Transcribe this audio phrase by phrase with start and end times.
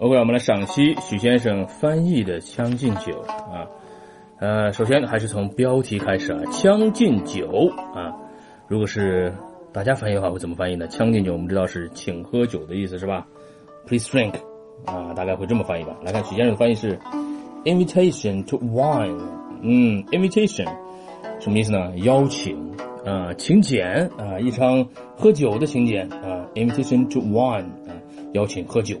[0.00, 3.66] OK，我们来赏析许先生翻译的《将进酒》啊。
[4.38, 7.48] 呃，首先还是从标题开始啊，《将进酒》
[7.98, 8.14] 啊。
[8.68, 9.34] 如果是
[9.72, 13.26] 大家翻译的话，会怎么翻译呢？“将进酒”我们知道是请喝酒的意思是吧
[13.88, 14.34] ？Please drink
[14.84, 15.96] 啊，大概会这么翻译吧。
[16.04, 16.96] 来看许先生的翻译是
[17.64, 19.18] “invitation to wine”。
[19.62, 20.68] 嗯，invitation
[21.40, 21.92] 什么意思呢？
[22.04, 22.56] 邀请
[23.04, 27.98] 啊，请柬啊，一场喝酒的请柬啊，invitation to wine 啊，
[28.34, 28.96] 邀请喝酒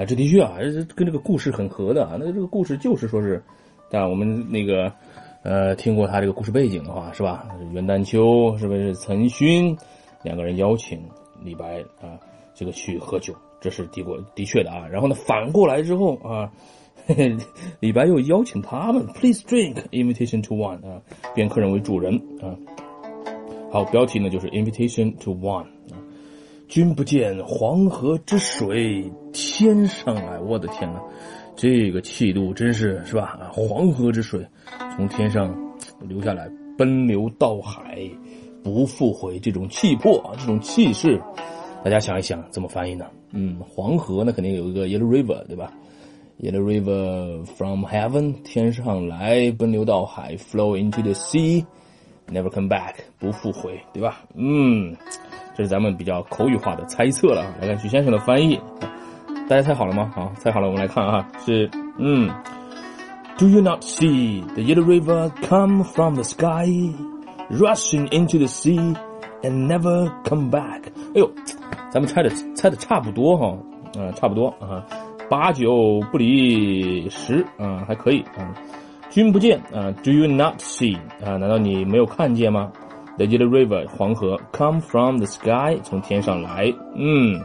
[0.00, 0.04] 啊。
[0.04, 0.56] 这的确啊，
[0.94, 2.16] 跟这个故事很合的啊。
[2.18, 3.42] 那这个故事就是说是，
[3.90, 4.92] 啊，我们那个，
[5.42, 7.46] 呃，听过他这个故事背景的话，是吧？
[7.72, 9.76] 元旦秋是不是岑勋
[10.22, 11.00] 两个人邀请
[11.42, 12.18] 李白啊，
[12.54, 14.86] 这个去喝酒，这是的过的确的啊。
[14.88, 16.50] 然后呢，反过来之后啊，
[17.80, 21.00] 李白又邀请他们，Please drink invitation to one 啊，
[21.34, 22.56] 变客人为主人啊。
[23.72, 25.66] 好，标题呢就是 Invitation to one。
[26.70, 29.02] 君不见黄河之水
[29.32, 31.00] 天上来，我的天呐，
[31.56, 33.50] 这个气度真是是吧？
[33.52, 34.46] 黄河之水
[34.94, 35.52] 从天上
[36.00, 38.08] 流下来，奔流到海
[38.62, 41.20] 不复回，这种气魄啊，这种气势，
[41.82, 43.06] 大家想一想怎么翻译呢？
[43.32, 45.72] 嗯，黄河那肯定有一个 Yellow River 对吧
[46.40, 54.22] ？Yellow River from heaven 天上来，奔流到海 flow into the sea，never come back 不复回，对吧？
[54.36, 54.96] 嗯。
[55.60, 58.58] 这是咱们比较口语化的猜测了啊，来看许先生的翻译，
[59.46, 60.10] 大家猜好了吗？
[60.14, 62.30] 好，猜好了，我们来看啊，是嗯
[63.36, 66.66] ，Do you not see the yellow river come from the sky,
[67.50, 68.96] rushing into the sea
[69.42, 70.84] and never come back？
[71.14, 71.30] 哎呦，
[71.90, 73.54] 咱们猜的猜的差不多哈，
[74.00, 74.82] 啊，差不多啊，
[75.28, 78.48] 八九不离十啊，还可以啊。
[79.10, 81.36] 君不见啊，Do you not see 啊？
[81.36, 82.72] 难道你没有看见吗
[83.20, 87.44] ？The Yellow River 黄河 come from the sky 从天上来，嗯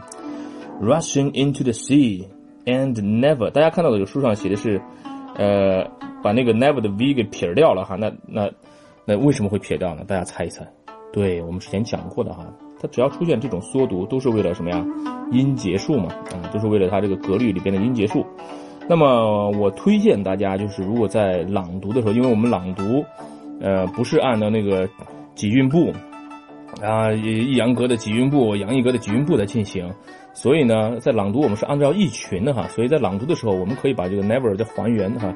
[0.80, 2.24] ，rushing into the sea
[2.64, 4.80] and never 大家看到的这个书上写的是，
[5.36, 5.84] 呃，
[6.22, 8.50] 把那个 never 的 v 给撇掉了哈，那那
[9.04, 10.02] 那为什么会撇掉呢？
[10.08, 10.66] 大家猜一猜。
[11.12, 12.46] 对我们之前讲过的哈，
[12.80, 14.82] 它只要出现这种缩读，都是为了什么呀？
[15.30, 18.24] 音节数嘛，啊，都是为了它这个格律里边的音节数。
[18.88, 23.04] 那么我推荐大家就是如果在朗读的时候，因为我们朗读，
[23.60, 24.88] 呃，不是按照那个。
[25.36, 25.92] 集运部，
[26.82, 29.88] 啊，抑扬格的集运部，杨一格的集运部在进行，
[30.32, 35.32] 所以呢，在朗读我们是按照一群的哈，所以在朗读的时候，我们可以把这个 never 再还原哈，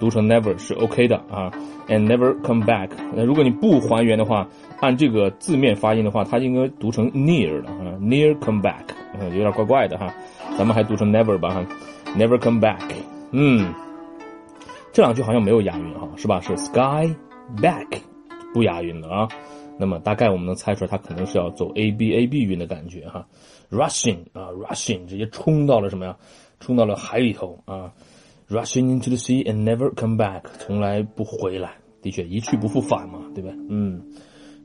[0.00, 1.52] 读成 never 是 OK 的啊
[1.88, 2.88] ，and never come back。
[3.14, 4.48] 那如果你不还原的话，
[4.80, 8.82] 按这个字面发音的话，它应该读成 near 的啊，near come back，
[9.30, 10.12] 有点怪怪的哈，
[10.56, 11.66] 咱们还读成 never 吧哈
[12.16, 12.80] ，never come back。
[13.30, 13.74] 嗯，
[14.92, 16.40] 这两句好像没有押韵哈，是吧？
[16.40, 17.14] 是 sky
[17.60, 18.13] back。
[18.54, 19.28] 不押韵的啊，
[19.76, 23.26] 那么大概我们能猜出来，它可能是要走 a b a b 韵的感觉哈
[23.70, 26.16] ，rushing 啊，rushing 直接冲到了什么呀？
[26.60, 27.92] 冲到了海里头啊
[28.48, 33.50] ，rushing into the sea and never come back，从来不回来，的确一去不复返嘛，对吧？
[33.68, 34.00] 嗯，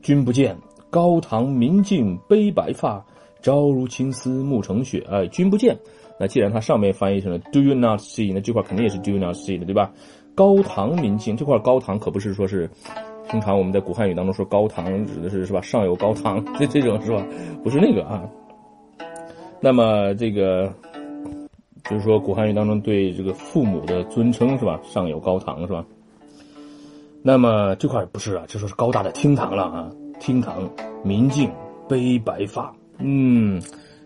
[0.04, 0.56] 君不见，
[0.92, 3.04] 高堂明镜悲白发，
[3.42, 5.04] 朝如青丝暮成雪。
[5.10, 5.78] 哎，君不见，
[6.20, 9.92] 那既然它上面翻译成了 do you not see，那这块肯定也是 do you not see 的，对吧？
[10.36, 12.70] 高堂明镜这块高堂可不是说是。
[13.30, 17.24] 通常我们在古汉语当中说高堂指的是是吧上有高堂 这这种是吧
[17.64, 18.28] 不是那个啊。
[19.62, 20.72] 那么这个
[21.84, 25.86] 就是说古汉语当中对这个父母的尊称是吧上有高堂是吧？
[27.22, 30.70] 那么这块不是啊，这说是高大的厅堂了啊，厅堂
[31.04, 31.52] 明镜
[31.90, 33.62] 悲白发，嗯，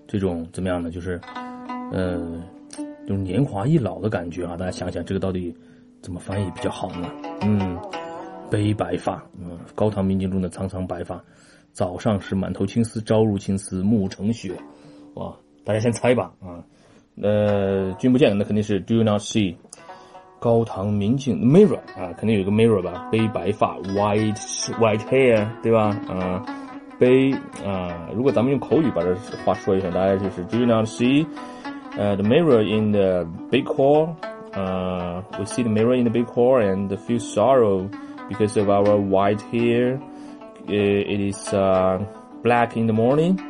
[0.07, 0.89] 这种怎么样呢？
[0.89, 1.21] 就是
[1.91, 2.41] 呃，
[3.07, 4.57] 就是年华易老的感觉啊。
[4.57, 5.55] 大家想想这个到底
[6.01, 7.07] 怎么翻译比较好呢？
[7.41, 7.77] 嗯。
[8.49, 11.23] 悲白发，嗯，高堂明镜中的苍苍白发，
[11.71, 14.53] 早上是满头青丝，朝如青丝暮成雪，
[15.15, 15.33] 哇！
[15.65, 16.63] 大家先猜吧，啊，
[17.21, 19.55] 呃，君不见，那肯定是 Do you not see？
[20.39, 23.07] 高堂明镜 mirror 啊，肯定有一个 mirror 吧？
[23.09, 24.35] 悲白发 white
[24.73, 25.97] white hair，对吧？
[26.09, 26.45] 啊，
[26.99, 27.31] 悲
[27.65, 29.15] 啊，如果咱们用口语把这
[29.45, 31.25] 话说一下，大家就是 Do you not see？
[31.97, 34.15] 呃，the mirror in the big hall，
[34.51, 37.87] 呃，we see the mirror in the big hall and feel sorrow。
[38.28, 39.98] because of our white hair.
[40.66, 42.04] It is uh,
[42.42, 43.40] black in the morning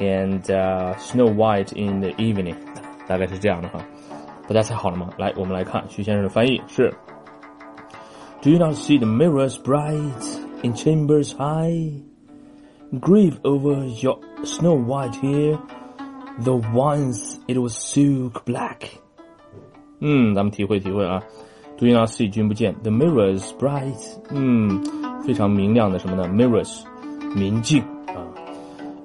[0.00, 2.56] and uh, snow white in the evening，
[3.06, 3.80] 大概是这样的哈。
[4.48, 5.10] 大家猜好了吗？
[5.16, 6.92] 来，我们来看徐先生的翻译是：
[8.42, 12.02] Do you not see the mirrors bright in chambers high?
[13.00, 15.58] Grieve over your snow white hair,
[16.44, 18.88] though once it was silk black。
[20.00, 21.22] 嗯，咱们体会体会啊。
[21.81, 22.29] Do you not see？
[22.29, 22.75] 君不见。
[22.83, 23.97] The mirrors bright，
[24.29, 24.83] 嗯，
[25.25, 26.83] 非常明亮的什么呢？Mirrors，
[27.35, 28.21] 明镜啊。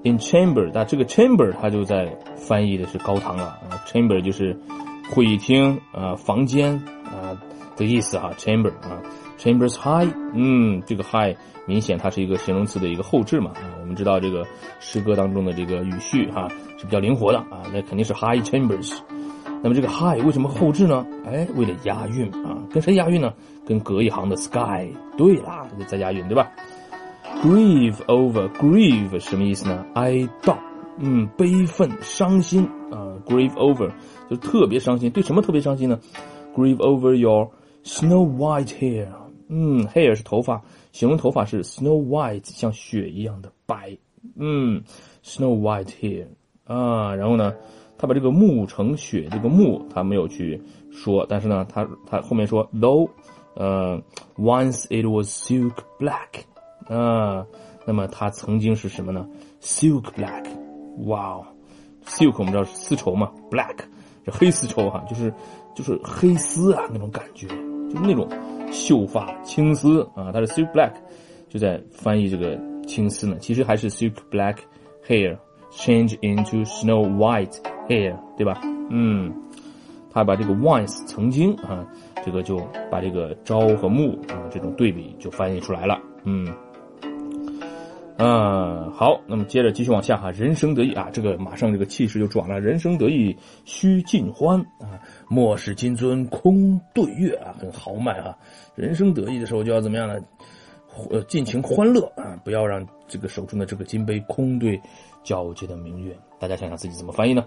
[0.02, 4.54] in chamber，那这个 chamber 它就在翻译的是高堂了啊，chamber 就是
[5.10, 6.74] 会议厅啊、房间
[7.06, 7.32] 啊
[7.78, 9.00] 的意思哈，chamber 啊
[9.38, 11.34] ，chambers high，嗯，这个 high
[11.66, 14.46] 明显它是一个形容词的一个后置嘛啊，我们知道这个
[14.80, 16.46] 诗歌当中的这个语序哈
[16.76, 18.98] 是比较灵活的啊，那肯定是 high chambers。
[19.62, 21.04] 那么这个 high 为什么后置呢？
[21.24, 23.32] 哎，为了押韵啊，跟谁押韵呢？
[23.66, 24.86] 跟隔一行的 sky。
[25.16, 26.50] 对啦，在押韵对吧
[27.42, 29.84] ？grieve over grieve 什么意思呢？
[29.94, 30.12] 哀
[30.42, 30.56] 悼，
[30.98, 33.16] 嗯，悲愤、伤心啊。
[33.26, 33.90] grieve over
[34.30, 35.98] 就特别伤心，对什么特别伤心呢
[36.54, 37.50] ？grieve over your
[37.82, 39.08] snow white hair，
[39.48, 40.62] 嗯，hair 是头发，
[40.92, 43.96] 形容头发是 snow white，像雪一样的白，
[44.36, 44.82] 嗯
[45.24, 46.26] ，snow white hair
[46.64, 47.52] 啊，然后呢？
[47.98, 50.60] 他把这个暮成雪这个暮他没有去
[50.92, 53.08] 说，但是呢，他他后面说 though，
[53.54, 54.00] 呃
[54.36, 56.44] ，once it was silk black，
[56.88, 57.46] 啊，
[57.86, 59.26] 那么它曾经是什么呢
[59.60, 60.44] ？silk black，
[61.06, 61.40] 哇
[62.04, 63.76] ，silk 我们知道是丝绸嘛，black
[64.24, 65.32] 是黑丝绸哈，就是
[65.74, 68.28] 就是黑丝啊那种感觉，就是那种
[68.70, 70.92] 秀发青丝啊，它是 silk black，
[71.48, 74.56] 就在翻译这个青丝呢，其实还是 silk black
[75.06, 75.38] hair
[75.70, 77.56] change into snow white。
[77.88, 78.60] hair，对吧？
[78.90, 79.32] 嗯，
[80.10, 81.86] 他把这个 once 曾经啊，
[82.24, 82.58] 这个就
[82.90, 86.00] 把这个朝和暮啊这种对比就翻译出来了。
[86.24, 86.46] 嗯，
[88.16, 94.98] 啊，好，那么接着继续往下哈，人生得意啊，这个马上这个气势就转了，人生得意须尽欢啊，
[95.28, 98.36] 莫使金樽空对月啊，很豪迈啊，
[98.74, 100.16] 人生得意的时候就要怎么样呢？
[101.10, 104.80] 呃，尽情欢乐啊，不要让这个手中的这个金杯空对
[105.22, 106.16] 皎洁的明月。
[106.38, 107.44] 大家想想自己怎么翻译呢？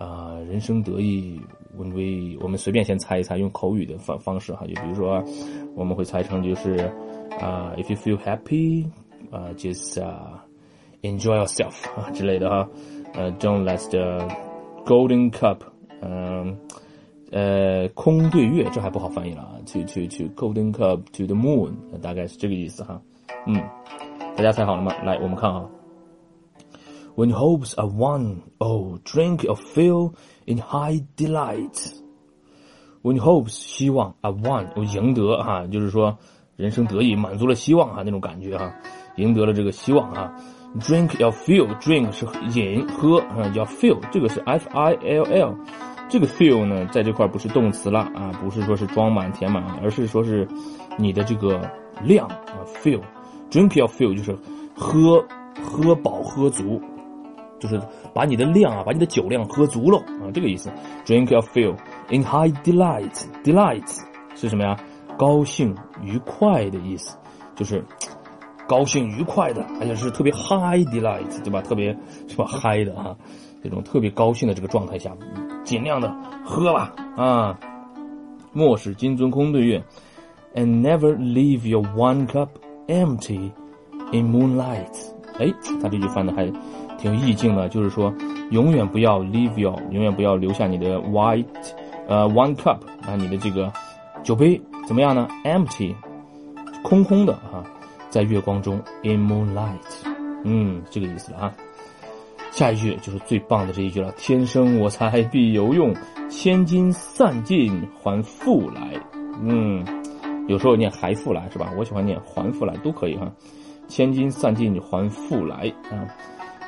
[0.00, 1.38] 啊，人生得意，
[1.76, 1.94] 我们
[2.40, 5.22] 我们随便先猜一猜，用口语的方方式哈，就比如说，
[5.76, 6.76] 我们会猜成就是
[7.38, 8.86] 啊，if you feel happy，
[9.30, 10.02] 啊，just
[11.02, 12.66] enjoy yourself 啊之类的哈，
[13.12, 14.26] 呃，don't let the
[14.86, 15.58] golden cup，
[16.00, 16.56] 嗯，
[17.30, 22.98] 呃，空对月，这还不好翻译了啊，to to to golden cup to the moon，大概是这个意思哈，
[23.46, 23.62] 嗯，
[24.34, 24.94] 大家猜好了吗？
[25.04, 25.68] 来，我们看啊。
[27.16, 30.14] When hopes are won, oh, drink your fill
[30.46, 31.92] in high delight.
[33.02, 36.16] When hopes 希望 are won，我赢得哈，就是说
[36.56, 38.72] 人生得意，满足了希望哈那种感觉哈，
[39.16, 40.32] 赢得了这个希望啊。
[40.78, 45.54] Drink your fill，drink 是饮喝啊，your fill 这个是 f i l l，
[46.08, 50.46] 这个 fill 呢在这块不是动词了啊，不是说是装满填满，而是说是
[50.96, 51.60] 你的这个
[52.04, 53.00] 量啊 fill。
[53.50, 54.38] Drink your fill 就是
[54.76, 55.26] 喝
[55.60, 56.80] 喝饱喝足。
[57.60, 57.80] 就是
[58.12, 60.68] 把你的量啊，把你的酒量喝足了啊，这个意思。
[61.04, 61.76] Drink your fill
[62.08, 63.14] in high delight.
[63.44, 63.86] Delight
[64.34, 64.76] 是什么呀？
[65.18, 67.16] 高兴、愉快的意思，
[67.54, 67.84] 就是
[68.66, 71.60] 高兴、愉快的，而且是特别 high delight，对吧？
[71.60, 71.94] 特别
[72.26, 73.14] 是吧嗨的啊，
[73.62, 75.14] 这种特别高兴的这个状态下，
[75.62, 76.10] 尽量的
[76.42, 77.58] 喝吧啊。
[78.52, 79.84] 莫使金樽空对月
[80.54, 82.48] ，and never leave your one cup
[82.88, 83.52] empty
[84.12, 85.12] in moonlight。
[85.38, 85.52] 哎，
[85.82, 86.50] 他这句翻的还。
[87.00, 88.12] 挺意境的，就是说，
[88.50, 91.46] 永远不要 leave your，永远不要留下你的 white，
[92.06, 93.72] 呃，one cup 啊，你的这个
[94.22, 95.94] 酒杯怎么样呢？empty，
[96.82, 97.64] 空空的哈，
[98.10, 99.78] 在月光中 in moonlight，
[100.44, 101.50] 嗯，这个意思啊。
[102.50, 105.94] 下一句就是最棒的这一句了：天生我材必有用，
[106.28, 109.00] 千金散尽还复来。
[109.40, 109.84] 嗯，
[110.48, 111.72] 有时候念还复来是吧？
[111.78, 113.30] 我喜欢念还复来都可以哈。
[113.86, 116.04] 千金散尽还复来啊。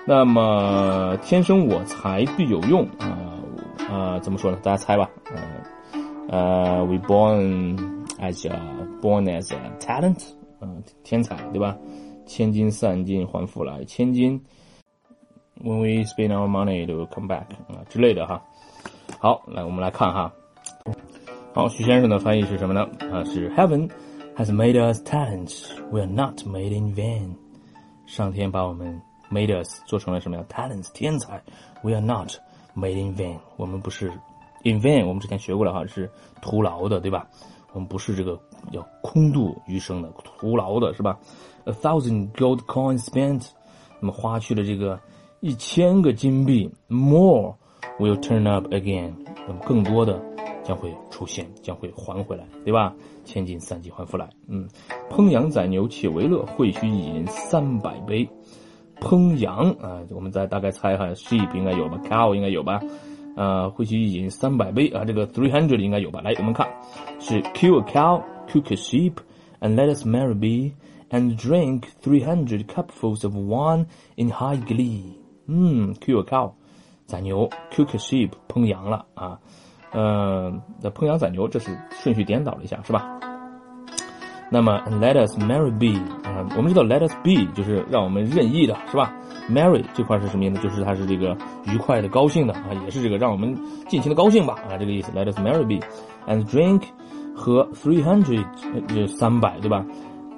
[0.06, 3.38] 那么天生我材必有用啊
[3.90, 4.58] 啊，怎么说呢？
[4.62, 5.08] 大家猜吧。
[5.32, 5.42] 呃
[6.28, 7.76] 呃，we born
[8.18, 8.58] as a
[9.00, 10.24] born as a talent，
[10.60, 11.76] 嗯，天才对吧？
[12.26, 14.40] 千金散尽还复来，千金
[15.62, 18.42] when we spend our money to come back 啊之类的哈。
[19.20, 20.32] 好，来我们来看哈。
[21.52, 22.88] 好，徐先生的翻译是什么呢？
[23.12, 23.90] 啊，是 Heaven
[24.36, 27.34] has made us talents, we are not made in vain。
[28.06, 29.00] 上天把我们
[29.32, 31.42] made us 做成了什么呀？talents 天才
[31.82, 32.30] ，we are not
[32.76, 33.38] made in vain。
[33.56, 34.08] 我们不是
[34.64, 36.10] in vain，我们之前学过了哈，是
[36.40, 37.26] 徒劳的，对吧？
[37.72, 38.38] 我们不是这个
[38.70, 41.18] 要空度余生的，徒劳的是吧
[41.64, 43.48] ？A thousand gold coins spent，
[43.98, 45.00] 那么花去了这个
[45.40, 47.54] 一千个金币，more
[47.98, 49.12] will turn up again，
[49.48, 50.22] 那么更多的
[50.62, 52.94] 将会出现，将会还回来，对吧？
[53.24, 54.28] 千金散尽还复来。
[54.48, 54.68] 嗯，
[55.08, 58.28] 烹羊宰牛且为乐，会须一饮三百杯。
[59.02, 62.80] 烹羊啊，我们再大概猜哈，sheep 应该有吧，cow 应该有吧，
[63.36, 66.20] 呃，会去饮三百杯啊，这个 three hundred 应该有吧。
[66.22, 66.68] 来，我们看
[67.18, 69.14] 是 kill a cow, cook a sheep,
[69.60, 70.74] and let us marry be
[71.10, 75.02] and drink three hundred cupfuls of wine in high glee。
[75.46, 76.52] 嗯，kill a cow，
[77.06, 79.40] 宰牛；cook a sheep，烹羊了啊。
[79.90, 83.18] 呃，那烹羊宰牛，这是顺序颠倒了一下，是吧？
[84.52, 89.10] 那么，Let us merry be 啊，我们知道 Let us be 就是让我们任意的，是吧
[89.50, 90.60] ？Merry 这块是什么意思？
[90.60, 95.10] 就是它是这个愉快的、高兴的啊，也是这个让我们尽情的高兴吧啊，这个意思。
[95.12, 95.86] Let us merry be
[96.30, 96.82] and drink
[97.34, 98.44] 和 three hundred
[98.94, 99.86] 就三百，对吧？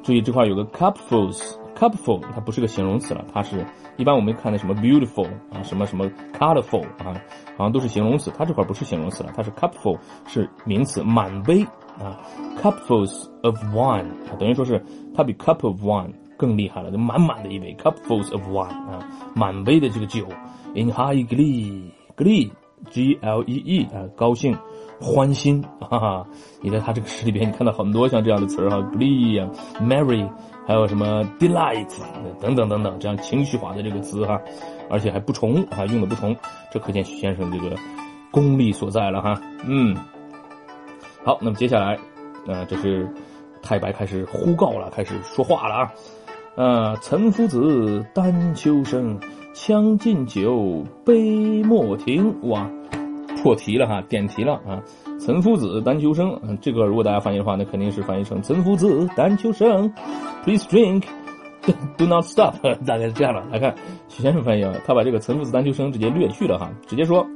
[0.04, 3.66] 注意这块有个 cupfuls，cupful 它不是个形容词了，它是
[3.96, 7.18] 一般我们看的什么 beautiful 啊，什么什么 colorful 啊，
[7.56, 11.66] 好像都是形容词，它这块不是形容词了，它是 cupful 是名词，满杯。
[11.98, 12.20] 啊
[12.60, 14.06] ，cupfuls of wine，
[14.38, 14.82] 等于说是
[15.14, 18.98] 它比 cup of wine 更厉害了，就满满的一杯 cupfuls of wine 啊，
[19.34, 20.26] 满杯的这个酒
[20.74, 24.56] ，in high glee，glee，g l e e 啊，高兴，
[25.00, 26.26] 欢欣，哈哈，
[26.60, 29.48] 你在他这个诗里边，你看到很多像这样的词儿哈，glee 啊
[29.80, 30.28] ，merry，
[30.66, 31.88] 还有什么 delight
[32.40, 34.40] 等等等等，这样情绪化的这个词哈，
[34.90, 36.36] 而且还不重啊，用的不重，
[36.72, 37.76] 这可见许先生这个
[38.32, 39.96] 功力所在了哈，嗯。
[41.24, 41.98] 好，那么接下来，
[42.46, 43.08] 呃，这是
[43.62, 45.92] 太白开始呼告了，开始说话了啊。
[46.56, 49.18] 呃，岑夫子，丹丘生，
[49.54, 52.32] 将进酒，杯莫停。
[52.48, 52.70] 哇，
[53.42, 54.82] 破题了哈，点题了啊。
[55.18, 59.90] 岑夫子，丹丘生，这个如果大家翻译的话，那肯定是翻译成岑夫子，丹丘生
[60.44, 62.54] ，Please drink，do not stop，
[62.86, 63.42] 大概是这样的。
[63.50, 63.74] 来看
[64.08, 67.26] 许先生翻译啊，他把这个岑夫子，丹丘生直接略去了哈，直接说。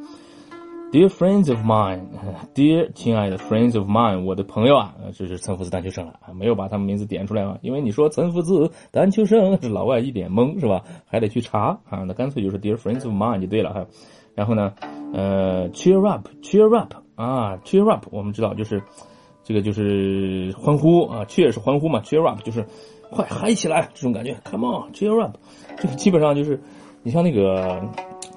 [0.90, 2.00] Dear friends of mine,
[2.56, 7.58] dear 亲爱的 friends of mine，我的朋友啊，这是岑夫子丹丘生了啊，没有把他们名字点出来嘛？
[7.60, 10.82] 因为你说岑夫子丹丘生，这老外一点懵是吧？
[11.04, 13.86] 还得去查啊，那干脆就是 dear friends of mine 就对了哈。
[14.34, 14.72] 然后呢，
[15.12, 18.82] 呃，cheer up，cheer up 啊，cheer up，我们知道就是
[19.44, 22.64] 这个就是欢呼啊，cheer 是欢呼嘛，cheer up 就是
[23.10, 25.36] 快嗨起来这种感觉，come on，cheer up，
[25.76, 26.58] 这个基本上就是
[27.02, 27.86] 你像那个。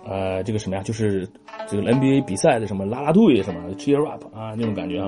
[0.04, 0.82] 呃，这个什么呀？
[0.82, 1.30] 就是
[1.72, 5.08] 这个 NBA 比赛的什么啦啦队什么 cheer up 啊，那种感觉啊，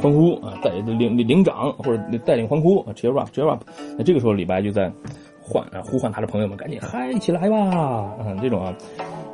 [0.00, 3.62] 欢呼啊，带领领领长或者带领欢呼啊，cheer up cheer up。
[3.98, 4.90] 那这个时候李白就在
[5.42, 8.16] 唤啊，呼唤他的朋友们，赶紧嗨起来吧！
[8.20, 8.74] 嗯，这种啊，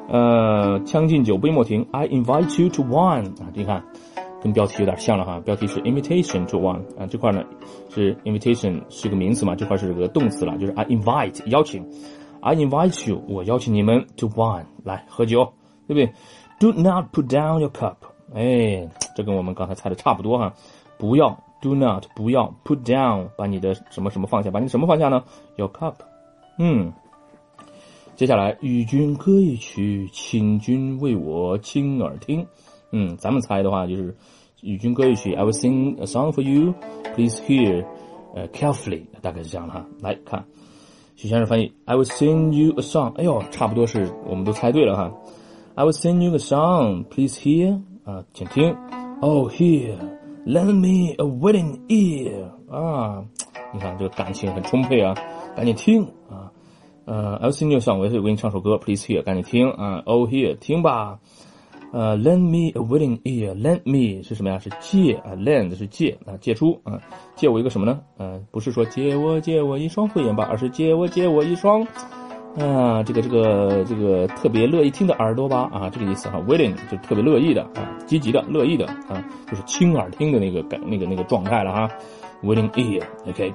[0.09, 1.87] 呃，将进酒，杯莫停。
[1.93, 3.85] I invite you to wine 啊，你看
[4.43, 7.45] 跟标题有点像了哈，标题是 invitation to wine 啊，这块呢
[7.89, 11.87] 是 invitation 是个名词嘛，这块是个动词了，就是 I invite 邀请。
[12.41, 15.53] I invite you，我邀请你们 to wine 来喝酒，
[15.89, 16.13] 对不对
[16.59, 17.97] ？Do not put down your cup，
[18.35, 20.53] 哎，这跟我们刚才猜的差不多哈。
[20.97, 25.23] 不要，do not 不要 put down，把你的什么什么放下，把你什么放下呢
[25.57, 25.95] ？Your cup，
[26.59, 26.93] 嗯。
[28.17, 32.45] 接下来，与君歌一曲，请君为我倾耳听。
[32.91, 34.17] 嗯，咱们猜的话就是
[34.61, 37.87] 与君歌一曲，I will sing a song for you，please hear，
[38.35, 39.87] 呃，carefully，大概是这样的哈。
[40.01, 40.45] 来看。
[41.15, 43.13] 许先生翻译：I will sing you a song。
[43.15, 45.13] 哎呦，差不多是我们都猜对了哈。
[45.79, 47.05] I will sing you a song.
[47.05, 48.77] Please hear 啊，请听。
[49.21, 49.97] Oh here,
[50.45, 53.25] lend me a willing ear 啊，
[53.73, 55.15] 你看这个感情很充沛啊，
[55.55, 56.51] 赶紧听啊。
[57.05, 58.77] 呃，I will sing you a song，我也给你唱首歌。
[58.77, 60.03] Please hear，赶紧听啊。
[60.05, 61.21] Oh here，听吧。
[61.93, 64.59] 呃，lend me a willing ear，lend me 是什么呀？
[64.59, 67.01] 是借啊，lend 是借啊，借出啊，
[67.37, 68.01] 借我一个什么呢？
[68.17, 71.87] 呃，不是说借我借我一双慧眼吧，而是借我借我一双
[72.59, 81.89] 啊，这个这个这个特别乐意听的耳朵吧啊，这个意思哈，willing 就特别乐意的啊，积极的、乐意的啊，就是亲耳听的那个感那个那个状态了哈
[82.43, 83.55] ，willing ear，OK。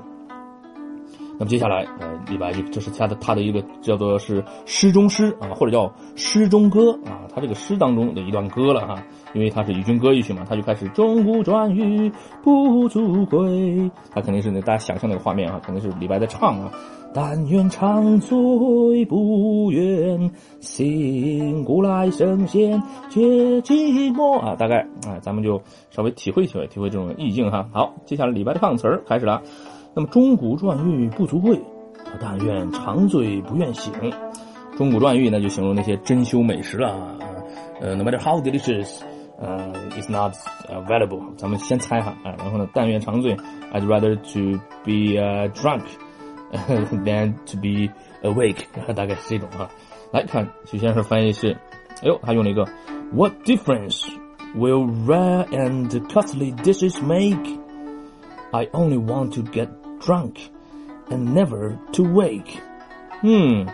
[1.36, 12.12] 那么接下来，呃，李白就这是他的他的一个叫做是诗中诗啊，或者叫诗中歌啊，他这个诗当中的一段歌了哈，因为他是与君歌一曲嘛，他就开始钟鼓馔玉
[12.44, 16.72] 不足贵，他肯定是那大家想象那个画面啊，肯定是李白在唱啊，
[17.14, 23.22] 但愿长醉不愿醒，古来圣贤皆
[23.62, 27.70] 寂寞啊，大概啊，咱们就稍微体会体会体会这种意境哈。
[27.72, 29.42] 好，接下来李白的唱词儿开始了。
[29.94, 31.62] 那么钟鼓馔玉不足贵，
[32.20, 33.94] 但愿长醉不愿醒。
[34.76, 37.16] 钟鼓馔玉呢，就形容那些珍馐美食了。
[37.80, 39.02] 呃，no matter how delicious，
[39.40, 40.34] 呃，is not
[40.68, 41.22] available。
[41.38, 43.36] 咱们先猜哈啊，然后呢，但愿长醉
[43.72, 45.22] ，I'd rather to be
[45.54, 45.84] drunk
[47.05, 47.89] than to be
[48.23, 48.65] awake。
[48.95, 49.69] 大概是这种啊。
[50.13, 51.53] 来看许先生翻译是，
[52.03, 52.67] 哎呦，他用了一个
[53.13, 54.07] What difference
[54.57, 59.69] will rare and costly dishes make？I only want to get
[60.01, 60.37] drunk
[61.11, 62.59] and never to wake。
[63.23, 63.67] 嗯，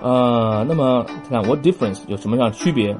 [0.00, 2.96] 呃，那么看 what difference 有什么样区别？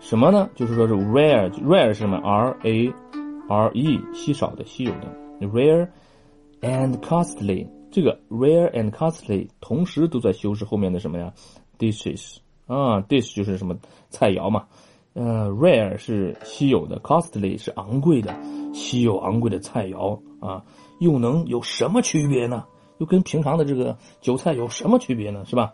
[0.00, 0.50] 什么呢？
[0.54, 2.18] 就是说是 rare，rare 是什么？
[2.18, 2.92] R A
[3.48, 5.08] R E，稀少的、稀有的。
[5.40, 5.88] rare
[6.60, 11.33] and costly 这个 rare and costly 同时都在修饰后面的什么呀
[11.77, 13.75] ？dishes 啊，dish 就是什么
[14.09, 14.65] 菜肴嘛。
[15.13, 18.33] 呃，rare 是稀有的，costly 是昂贵的，
[18.73, 20.63] 稀有昂贵的菜肴啊，
[20.99, 22.63] 又能有什么区别呢？
[22.99, 25.43] 又跟平常的这个韭菜有什么区别呢？
[25.45, 25.73] 是吧？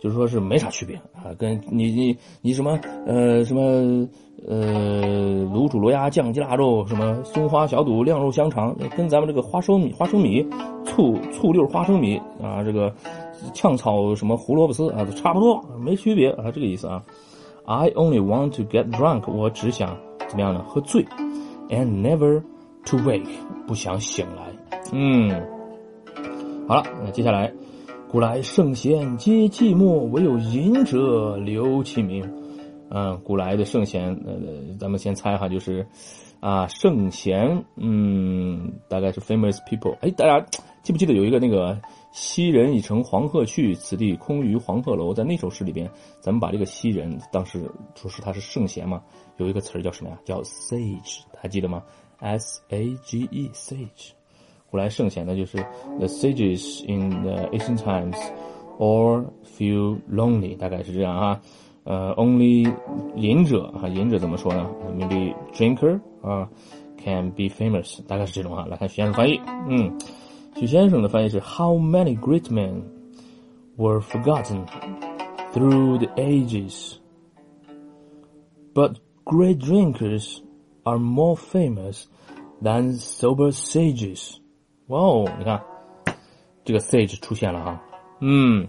[0.00, 4.08] 就是说是没啥区别啊，跟你你你什么呃什么
[4.46, 10.46] 呃卤煮螺鸭酱鸡腊肉什么松花小肚晾肉香肠，跟咱们这个花生米花生米
[10.84, 12.94] 醋醋溜花生米啊这个
[13.52, 17.02] 炝炒什么胡萝卜丝啊都差不多，没区别啊这个意思啊。
[17.64, 20.64] I only want to get drunk，我只想怎么样呢？
[20.66, 21.04] 喝醉
[21.68, 22.42] ，and never
[22.86, 23.28] to wake，
[23.66, 24.80] 不想醒来。
[24.92, 25.30] 嗯，
[26.66, 27.52] 好了，那接下来。
[28.10, 32.26] 古来圣贤皆寂寞，唯有饮者留其名。
[32.88, 34.34] 嗯，古来的圣贤，呃，
[34.78, 35.86] 咱们先猜哈，就是
[36.40, 39.94] 啊，圣贤，嗯，大概是 famous people。
[40.00, 40.40] 哎，大家
[40.82, 41.78] 记不记得有一个那个
[42.10, 45.12] “昔人已乘黄鹤去，此地空余黄鹤楼”？
[45.14, 45.86] 在那首诗里边，
[46.18, 49.02] 咱们把这个昔人当时说是他是圣贤嘛，
[49.36, 50.18] 有一个词儿叫什么呀？
[50.24, 51.82] 叫 sage，还记得吗
[52.20, 54.12] ？S A G E，sage。
[54.69, 55.57] 古来圣贤呢，就是
[55.99, 58.17] the sages in the ancient times
[58.79, 59.25] or
[59.57, 61.39] feel lonely，大概是这样啊。
[61.83, 62.73] 呃，only
[63.15, 64.69] 饮者啊，饮者怎么说呢？
[64.97, 66.49] Maybe drinker 啊，
[66.97, 68.65] can be famous，大概是这种啊。
[68.69, 69.95] 来看徐先生翻译，嗯，
[70.55, 72.83] 徐先生的翻译是 How many great men
[73.77, 74.65] were forgotten
[75.53, 76.93] through the ages,
[78.73, 80.37] but great drinkers
[80.83, 82.05] are more famous
[82.61, 84.39] than sober sages.
[84.88, 85.60] 哇哦，你看
[86.64, 87.80] 这个 sage 出现了哈，
[88.20, 88.66] 嗯，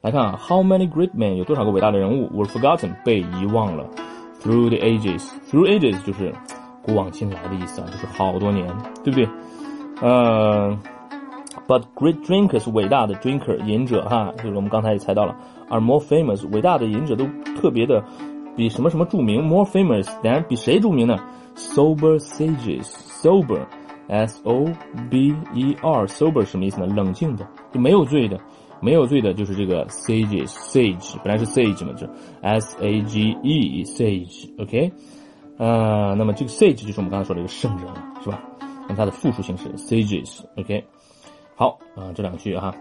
[0.00, 3.88] 来看啊，How many great men 有多少个伟大的人物 were forgotten 被遗忘了
[4.42, 6.34] ？Through the ages，through ages 就是
[6.82, 8.66] 古往今来的意思啊，就是好多年，
[9.04, 9.28] 对不对？
[10.00, 10.76] 呃
[11.68, 15.36] ，But great drinkers 伟大的 drinker 饮者哈，就是我们刚才也猜到了
[15.68, 17.26] ，are more famous 伟大的饮者都
[17.60, 18.02] 特别的
[18.56, 21.16] 比什么什么著名，more famous，当然比谁著名呢
[21.54, 23.60] ？Sober sages，sober。
[24.07, 24.65] S O
[25.09, 26.85] B E R sober 什么意思呢？
[26.85, 28.39] 冷静的，就没有醉的，
[28.79, 32.07] 没有醉的，就是这个 sages sage 本来是 sage 嘛，这
[32.41, 34.91] S A G E sage，OK，
[35.57, 38.39] 呃，那么这个 sage 就是我们刚才说的一个圣人了，是吧？
[38.87, 40.85] 那它的复数形式 sages，OK，
[41.55, 42.75] 好啊，这两句哈，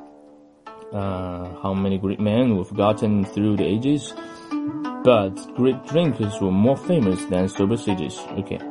[0.93, 7.49] 呃，How many great men were forgotten through the ages，but great drinkers were more famous than
[7.49, 8.68] sober sages，OK。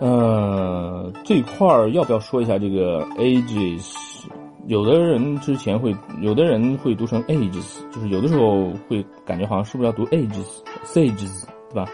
[0.00, 4.24] 呃，这块儿要不要说一下这个 ages？
[4.66, 11.84] 有的人之前会，有的人会读成 ages，就是有的时候会感觉好像是不是要读 ages，sages，对吧？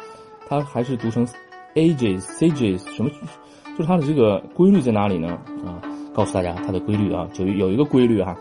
[0.48, 1.26] 它还是读成
[1.74, 3.10] ages，sages，什么？
[3.76, 5.28] 就是它的这个规律在哪里呢？
[5.66, 5.82] 啊，
[6.14, 8.36] 告诉大家它的规律啊，就有一个规律哈，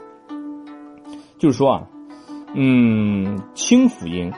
[1.38, 1.88] 就是说啊，
[2.56, 4.32] 嗯，清辅音，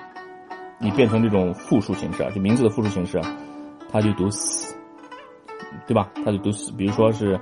[0.79, 3.21] 你变成这种复数形式啊，就名字的复数形式，
[3.91, 4.75] 它就读 s。
[5.88, 6.12] 对吧？
[6.23, 7.39] 它就都是，比如说是，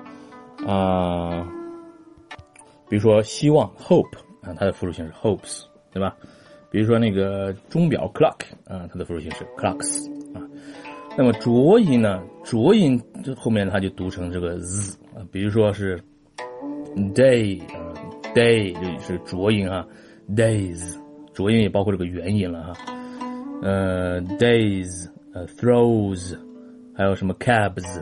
[0.65, 1.45] 呃，
[2.87, 6.15] 比如说希望 hope 啊，它的复数形式 hopes，对吧？
[6.71, 10.41] 比如说那个钟表 clock 啊，它的复数形式 clocks 啊。
[11.17, 12.21] 那么浊音呢？
[12.43, 15.99] 浊音这后面它就读成这个 z 啊，比如说是
[17.13, 17.93] day 啊
[18.33, 19.85] ，day 就是浊音啊
[20.35, 20.95] ，days
[21.33, 22.73] 浊音也包括这个元音了哈。
[23.61, 26.37] 呃，days 呃，throws
[26.95, 28.01] 还有什么 cabs。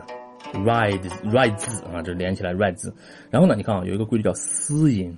[0.64, 2.92] Ride ride 字啊，这连起来 ride 字。
[3.30, 5.16] 然后呢，你看啊，有一个规律叫嘶音，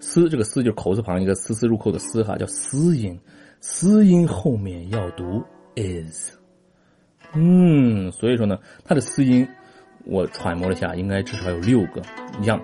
[0.00, 3.18] 嘶这个嘶就是口字旁一个丝丝入扣的嘶哈，叫嘶音。
[3.60, 5.42] 嘶音后面要读
[5.76, 6.32] is。
[7.34, 9.46] 嗯，所以说呢，它的嘶音
[10.04, 12.02] 我揣摩了一下，应该至少有六个。
[12.40, 12.60] 你像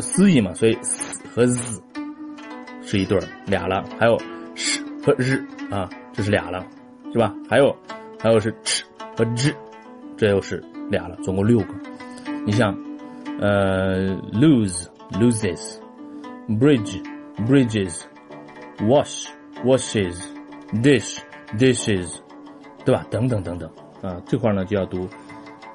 [0.00, 0.74] 嘶音嘛，所以
[1.34, 1.82] 和 z
[2.82, 4.16] 是一对儿俩了，还有
[4.56, 6.66] sh 和 r 啊，这是俩了，
[7.12, 7.34] 是吧？
[7.48, 7.76] 还有
[8.18, 8.82] 还有是 ch
[9.16, 9.54] 和 z。
[10.16, 11.66] 这又是俩了，总共六个。
[12.46, 12.74] 你像，
[13.40, 15.78] 呃，lose loses,
[16.48, 17.02] bridge
[17.48, 18.02] bridges,
[18.80, 19.28] wash
[19.64, 20.16] washes,
[20.82, 21.18] dish
[21.58, 22.18] dishes，
[22.84, 23.06] 对吧？
[23.10, 23.70] 等等等等
[24.02, 25.08] 啊，这块呢就要读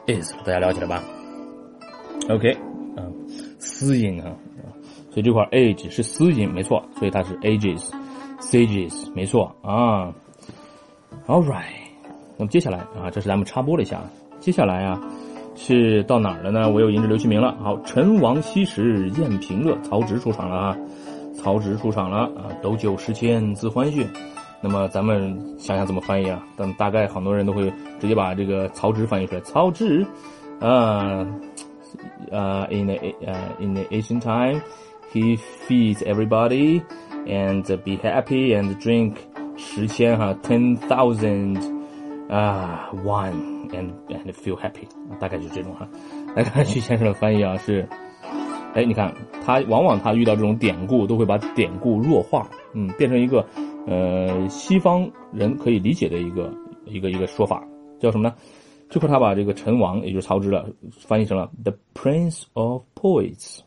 [0.07, 1.03] is，大家了解了吧
[2.29, 2.51] ？OK，
[2.95, 3.03] 啊，
[3.57, 4.31] 私音啊，
[5.09, 7.91] 所以这块 age 是私音，没错，所以它是 ages,
[8.39, 10.13] sages，没错啊。
[11.27, 11.89] All right，
[12.37, 14.01] 那么接下来啊，这是咱们插播了一下。
[14.39, 14.99] 接下来啊，
[15.55, 16.69] 是到哪儿了呢？
[16.69, 17.55] 我又迎着刘其明了。
[17.61, 20.77] 好，陈王昔时宴平乐，曹植出场了啊！
[21.35, 22.47] 曹植出场了啊！
[22.61, 24.05] 斗酒十千恣欢谑。
[24.61, 26.41] 那么咱们想想怎么翻译啊？
[26.55, 29.41] 但大概很多人都会直接把这个曹植翻译出来。
[29.41, 30.05] 曹植，
[30.59, 31.25] 啊
[32.31, 34.61] ，uh, in the uh, in the ancient time,
[35.13, 36.81] he feeds everybody
[37.25, 39.13] and be happy and drink
[39.55, 41.57] 十千哈 ten thousand
[42.29, 43.33] 啊 one
[43.71, 44.87] and and feel happy，
[45.19, 45.87] 大概就是这种哈。
[46.35, 47.87] 来看徐先生的翻译啊，是，
[48.73, 49.13] 哎，你看
[49.43, 53.45] 他往往他遇到这种典故，都会把典故弱化，嗯，变成一个
[53.87, 56.53] 呃西方人可以理解的一个
[56.85, 57.67] 一个一个说法，
[57.99, 58.35] 叫什么呢？
[58.89, 63.59] 最后他把这个陈王，也就是曹植了，翻译成了 The Prince of Poets。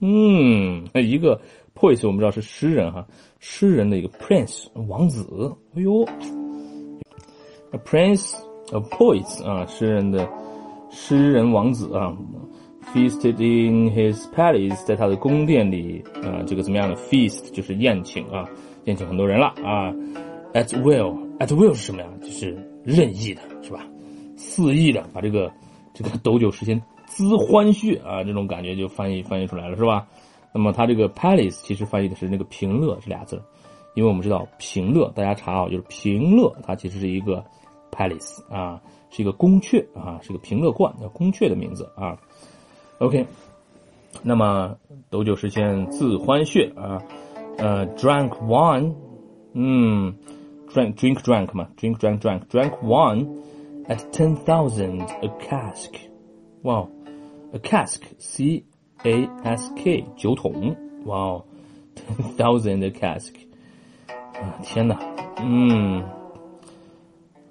[0.00, 1.40] 嗯，那一个
[1.74, 3.06] poets 我们知道是诗人哈，
[3.40, 5.52] 诗人的一个 prince 王子。
[5.74, 6.06] 哎呦
[7.72, 8.34] ，A prince
[8.72, 10.28] of poets 啊，诗人的
[10.90, 12.16] 诗人王子啊
[12.92, 18.48] ，feasted in his palace，在他的宫殿里啊，这个怎么样的 feast 就是宴请啊，
[18.84, 19.92] 宴请很多人了啊。
[20.54, 22.08] At will，at will 是什么呀？
[22.22, 23.86] 就是任意的，是吧？
[24.36, 25.52] 肆意的把这个
[25.92, 30.06] 这个斗酒诗仙滋欢谑啊，这种感觉就翻译翻译出来了，是吧？
[30.54, 33.40] 那么它这个 palace 其实翻译的是那个平乐这俩字，
[33.94, 37.44] 因为我们知道平乐，大家查啊，就是平乐，它其实是一个
[37.98, 38.80] palace 啊，
[39.10, 42.16] 是一个宫阙啊，是个平乐观叫宫阙的名字啊。
[42.98, 43.26] OK，
[44.22, 44.76] 那么
[45.10, 47.02] 斗酒诗仙自欢谑啊，
[47.58, 48.94] 呃，drank wine，
[49.54, 50.14] 嗯
[50.68, 53.26] ，drink drink drank 嘛，drink drank drank drank wine。
[53.88, 55.94] at ten thousand a cask.
[56.62, 56.90] Wow.
[57.54, 58.64] A cask, C
[59.02, 60.76] A S K, 酒桶.
[61.06, 61.44] Wow.
[62.36, 63.32] 10,000 a cask.
[64.34, 64.98] 啊，天哪，
[65.40, 66.04] 嗯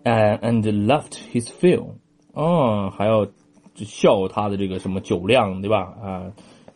[0.08, 1.96] ，and left his fill，
[2.34, 3.28] 哦，还要
[3.76, 5.94] 笑他的这个什么酒量，对吧？
[6.02, 6.32] 啊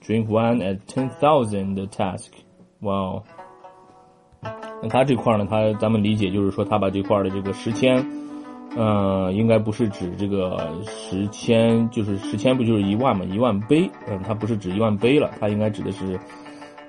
[0.06, 2.30] ，drink one at ten thousand task，
[2.82, 3.24] 哇哦，
[4.82, 8.06] 那他这块呢，他咱们理解就是说他把这块的这个时间。
[8.74, 13.26] 嗯，应该不是指这个十千，就是十千不就是一万嘛？
[13.26, 16.18] 一万杯，嗯，他不是指一万杯了，他应该指的是，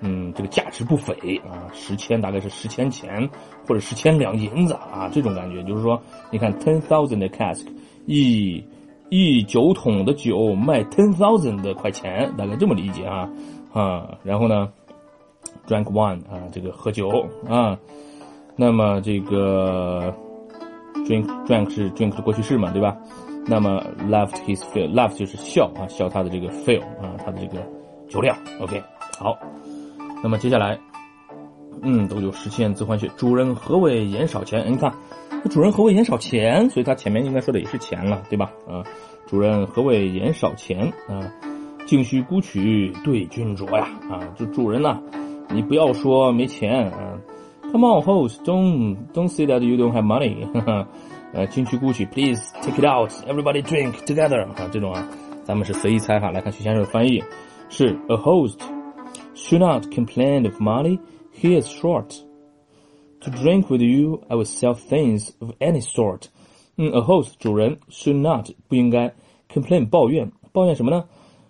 [0.03, 3.27] 嗯，这个价值不菲啊，十千大概是十千钱
[3.67, 5.99] 或者十千两银子啊，这种感觉就是说，
[6.31, 7.67] 你看 ten thousand cask，
[8.07, 8.63] 一
[9.09, 13.31] 一酒桶的酒卖 ten thousand 的块钱，大概这么理解啊
[13.73, 14.71] 啊，然后呢
[15.67, 17.09] ，drink wine 啊，这个喝酒
[17.49, 17.79] 啊，
[18.57, 20.15] 那么这个。
[21.07, 22.97] drink drank 是 drink 的过去式嘛，对吧？
[23.47, 27.67] 那么 left his fill，left 就是笑啊，笑他的这个 fill 啊，他的这个
[28.09, 28.37] 酒量。
[28.61, 28.81] OK，
[29.19, 29.37] 好。
[30.23, 30.79] 那么接下来，
[31.83, 33.11] 嗯，都有实现自欢谑。
[33.17, 34.65] 主人何为言少钱？
[34.71, 34.93] 你看，
[35.51, 36.71] 主人何为言少钱？
[36.71, 38.53] 所以他前面应该说的也是钱了，对吧？
[38.69, 38.85] 啊，
[39.27, 40.93] 主人何为言少钱？
[41.09, 41.33] 啊，
[41.87, 43.89] 径须沽取对君酌呀。
[44.09, 45.01] 啊，就主人呐，
[45.51, 47.19] 你不要说没钱啊。
[47.73, 50.47] Come on, host, don't don't say that you don't have money.
[51.33, 53.11] 呃，进去 Gucci, please take it out.
[53.27, 54.47] Everybody drink together.
[54.51, 55.09] 啊，这种啊，
[55.43, 56.31] 咱们是随意猜哈。
[56.31, 57.25] 来看徐先生的翻译，
[57.71, 58.59] 是 A host
[59.36, 61.00] should not complain of money.
[61.34, 62.16] He is short.
[63.22, 66.30] To drink with you, I will sell things of any sort.
[66.78, 69.14] 嗯，a host 主人 should not 不应该
[69.52, 71.06] complain 抱怨抱怨什么呢？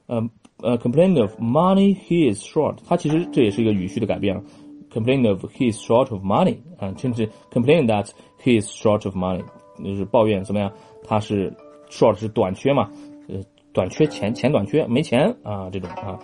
[0.07, 0.29] 呃
[0.61, 1.95] 呃，complain of money.
[1.95, 2.77] He is short.
[2.87, 4.41] 它其实这也是一个语序的改变。
[4.89, 8.09] complain of he is short of money 啊，甚至 complain that
[8.41, 9.43] he is short of money，
[9.83, 10.71] 就是抱怨怎么样？
[11.03, 11.53] 他是
[11.89, 12.89] short 是短缺嘛？
[13.27, 13.35] 呃，
[13.73, 16.17] 短缺钱，钱短缺，没钱啊，这种啊。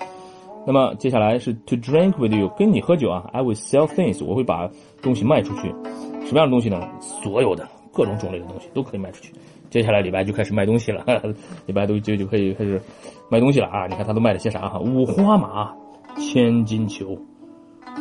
[0.69, 4.69] 那么接下来是 to drink with you，跟你喝酒啊，I will sell things，我会把
[5.01, 5.63] 东西卖出去。
[6.27, 6.87] 什么样的东西呢？
[7.01, 9.33] 所有的各种种类的东西都可以卖出去。
[9.71, 11.03] 接下来礼拜就开始卖东西了，
[11.65, 12.79] 礼拜都就就可以开始
[13.31, 13.87] 卖东西了啊！
[13.87, 14.79] 你看他都卖了些啥哈？
[14.79, 15.73] 五花马，
[16.19, 17.19] 千金裘。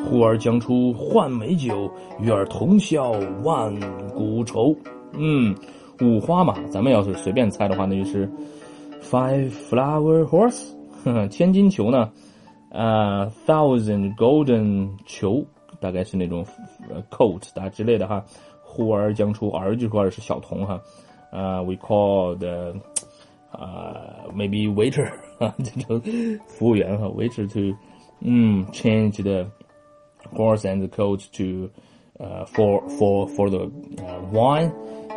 [0.04, 3.12] 呼儿将出换美酒，与尔同销
[3.46, 3.74] 万
[4.14, 4.76] 古愁。
[5.14, 5.56] 嗯，
[6.02, 8.30] 五花马，咱们要是随便猜的话，那就是
[9.02, 10.74] five flower horse。
[11.32, 12.12] 千金裘呢？
[12.71, 15.47] 啊，thousand golden 裘，
[15.81, 16.45] 大概是那种
[17.11, 18.25] coat 啊之类的哈。
[18.63, 20.81] 呼儿将出，儿就说是小童哈。
[21.31, 22.75] 啊，we call the
[23.51, 25.07] 啊，maybe waiter
[25.39, 26.01] 啊，这种
[26.47, 27.77] 服务员哈，waiter to
[28.21, 29.47] 嗯 change the
[30.35, 31.69] horse and the coach to
[32.23, 33.71] uh, for for for the
[34.03, 34.71] uh, wine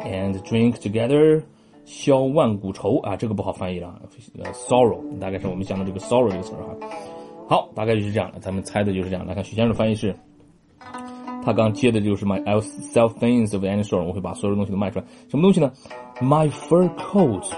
[0.03, 1.41] and drink together，
[1.85, 4.01] 消万古愁啊，这个不好翻译了，
[4.37, 6.75] 呃，sorrow 大概是我们讲的这个 sorrow 这个词儿哈。
[7.50, 9.26] 好，大概就是这样的，咱们猜的就是这样。
[9.26, 10.14] 来看许先生翻译是，
[11.44, 15.04] 他刚接的就是 my I'll sell things of any sort，我会把所有东西都卖出来。
[15.28, 15.72] 什么东西呢
[16.20, 17.50] ？My fur coat，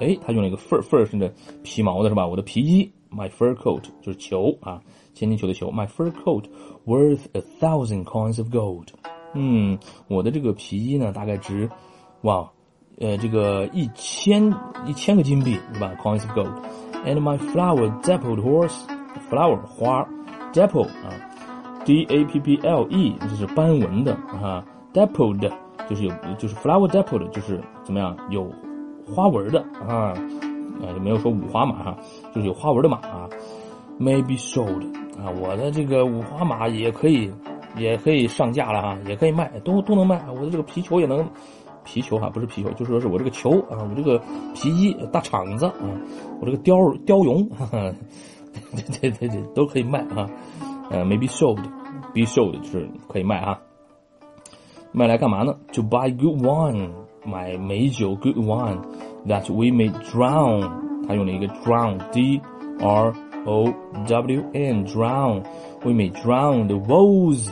[0.00, 1.32] 哎，他用了一个 fur fur 是那
[1.62, 2.26] 皮毛的是吧？
[2.26, 4.82] 我的皮衣，my fur coat 就是球啊。
[5.14, 6.44] 千金裘的裘，My fur coat
[6.84, 8.88] worth a thousand coins of gold。
[9.32, 11.66] 嗯，我的这个皮衣呢，大概值，
[12.20, 12.46] 哇，
[12.98, 14.54] 呃，这个一千
[14.86, 16.52] 一千个金币是吧？Coins of gold.
[17.06, 18.76] And my flower dappled horse
[19.30, 20.06] Flower 花
[20.52, 21.12] ，dapple 啊
[21.84, 25.50] ，d a p p l e 这是斑纹的啊，dappled
[25.88, 28.50] 就是有就是 flower dappled 就是怎么样有
[29.06, 30.14] 花纹的啊，
[30.80, 31.96] 啊就没有说五花马哈，
[32.34, 33.28] 就是有花纹的马啊
[33.98, 34.84] ，may be sold
[35.18, 37.32] 啊，我的这个五花马也可以
[37.76, 41.26] 也可以上架了哈，也可以卖，都都能卖，我的这个皮球也能。
[41.84, 44.20] 皮球哈，不是皮球，就说是我这个球啊，我这个
[44.54, 45.72] 皮衣大厂子啊，
[46.38, 47.90] 我这个貂貂绒，哈哈，
[48.75, 50.29] 对对对，都可以卖啊。
[50.89, 53.59] 呃，maybe sold，be sold 就是可以卖啊。
[54.91, 55.55] 卖来干嘛呢？
[55.73, 56.89] To buy good wine，
[57.25, 58.79] 买美酒，good wine
[59.27, 60.69] that we may drown。
[61.07, 62.39] 他用了一个 drown，d
[62.79, 63.13] r
[63.45, 63.73] o
[64.07, 67.49] w n，drown，we may drown the woes。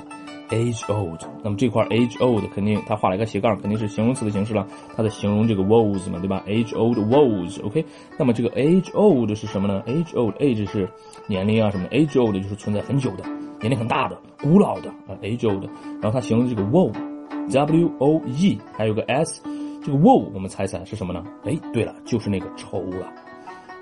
[0.51, 7.85] Age old，那么这块 age old 肯定他画了一个斜杠，肯定是形容词的形式了，它在形容这个 woes 嘛，对吧？age old woes，OK，
[8.19, 10.89] 那么这个 age old 是什么呢？age old，age 是
[11.27, 13.25] 年龄啊什么？age old 就是存在很久的，
[13.61, 15.65] 年龄很大的，古老的啊，age old。
[16.01, 19.43] 然后它形容这个 woe，w o e，还有个 s，
[19.85, 21.25] 这个 woe 我们猜猜是什么呢？
[21.45, 23.13] 哎，对了，就是那个愁了，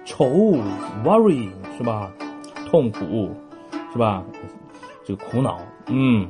[0.04, 0.26] 愁
[1.04, 2.10] worry 是吧？
[2.70, 3.30] 痛苦
[3.92, 4.24] 是吧？
[5.06, 6.26] 这个苦恼，嗯。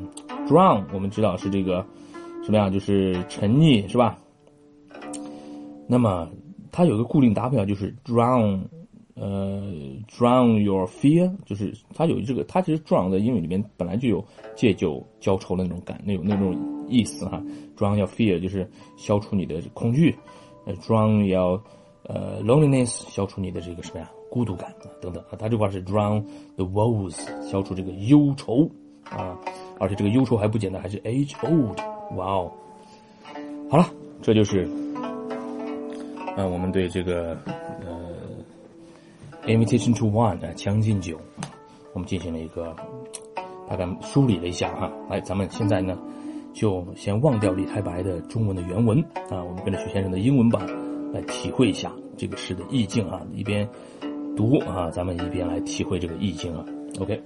[0.47, 1.85] Drown 我们知道是这个
[2.45, 4.19] 什么呀，就是沉溺是吧？
[5.87, 6.29] 那么
[6.73, 8.61] 它有个固定搭配啊，就是 drown，
[9.15, 9.63] 呃
[10.09, 14.25] ，drown your fear，就是它有这个，它其实 drown 在英语里面本来就有
[14.57, 16.57] 借酒浇愁的那种感，那种那种
[16.89, 17.43] 意思哈。
[17.77, 20.15] drown your fear 就是消除你的恐惧，
[20.67, 21.63] 呃，drown your
[22.05, 25.37] 呃 loneliness 消除你的这个什么呀孤独感等等啊。
[25.39, 26.23] 它这块是 drown
[26.57, 27.17] the woes
[27.49, 28.69] 消除这个忧愁
[29.09, 29.39] 啊。
[29.79, 31.79] 而且这个忧愁还不简单，还是 age old，
[32.17, 32.53] 哇哦！
[33.71, 33.87] 好了，
[34.23, 34.69] 这就是
[36.37, 37.37] 啊，我们对这个
[37.85, 38.13] 呃
[39.47, 41.19] ，invitation to wine 啊，将进酒，
[41.93, 42.75] 我们进行了一个
[43.69, 44.93] 大概梳理了一下哈。
[45.11, 45.99] 来，咱们现在呢，
[46.53, 50.65] 就先忘掉李太白的中文的原文啊，我们跟着许先生的英文版
[51.13, 53.69] 来体会一下这个诗的意境啊，一边
[54.37, 56.65] 读啊，咱们一边来体会这个意境啊。
[57.01, 57.21] OK。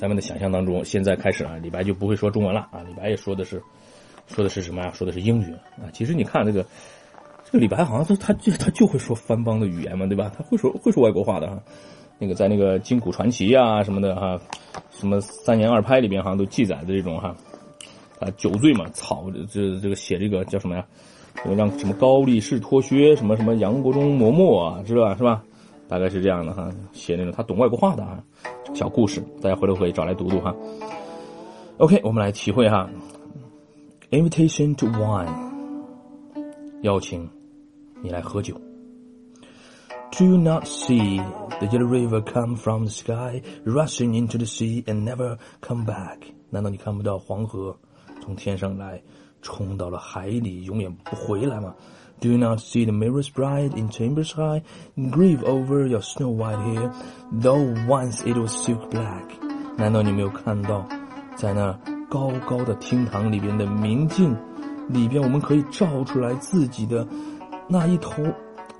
[0.00, 3.62] 咱们的想象当中，现在开始啊，李白就不会说中文了啊，李白也说的是，
[4.28, 4.90] 说的是什么呀？
[4.94, 5.92] 说的是英语啊。
[5.92, 6.64] 其实你看这个，
[7.44, 10.32] 这个李白好像他他就他就会说番邦的语言嘛，对吧？
[10.34, 11.62] 他会说会说外国话的哈。
[12.18, 14.40] 那个在那个《金谷传奇》啊什么的哈，
[14.90, 17.36] 什么三言二拍里边好像都记载的这种哈，
[18.20, 20.86] 啊酒醉嘛，草这这个写这个叫什么呀？
[21.54, 25.14] 让什么高力士脱靴，什么什么杨国忠磨墨啊，知道吧？
[25.18, 25.44] 是吧？
[25.90, 28.22] 大概是这样的哈，写那种他懂外国话的啊，
[28.72, 30.54] 小故事，大家回头可以找来读读哈。
[31.78, 32.88] OK，我们来体会哈
[34.10, 35.26] ，invitation to wine，
[36.82, 37.28] 邀请
[38.02, 38.54] 你来喝酒。
[40.12, 41.16] Do you not see
[41.58, 46.18] the yellow river come from the sky, rushing into the sea and never come back？
[46.50, 47.76] 难道你看不到黄河
[48.20, 49.02] 从天上来，
[49.42, 51.74] 冲到了海里，永远不回来吗
[52.21, 54.63] ？Do you not see the mirrors bright in chambers high,
[54.95, 56.91] grieve over your snow white hair,
[57.31, 59.23] though once it was silk black？
[59.77, 60.85] 难道你没有看到，
[61.35, 61.77] 在那
[62.09, 64.35] 高高的厅堂里边的明镜
[64.87, 67.05] 里边，我们可以照出来自己的
[67.67, 68.23] 那一头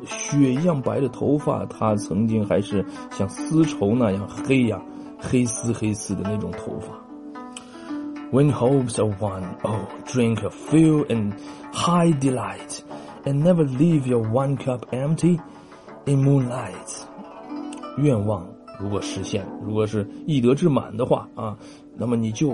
[0.06, 4.82] 雪一样白的头发，它曾经还是像丝绸那样黑呀，
[5.20, 6.94] 黑丝黑丝的那种头发。
[8.32, 11.34] When hopes are won, oh, drink a fill and
[11.72, 12.80] high delight
[13.26, 15.40] and never leave your one cup empty
[16.06, 17.04] in moonlight。
[17.98, 18.46] 愿望
[18.80, 21.58] 如果实现，如果是易得之满的话啊，
[21.96, 22.52] 那么你就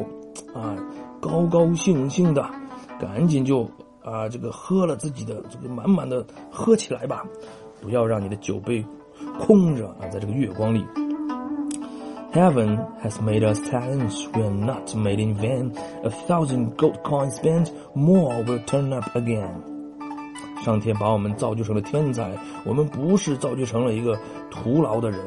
[0.54, 0.76] 啊
[1.20, 2.48] 高高兴兴的，
[3.00, 3.70] 赶紧就
[4.04, 7.26] 啊这个喝了自己的这个满满的喝起来吧，
[7.82, 8.86] 不要让你的酒杯
[9.40, 10.86] 空着啊，在这个月光里。
[12.34, 15.74] Heaven has made us talents, we are not made in vain.
[16.04, 19.50] A thousand gold coins spent, more will turn up again.
[20.67, 22.29] 上天把我们造就成了天才，
[22.65, 24.19] 我们不是造就成了一个
[24.51, 25.21] 徒劳的人。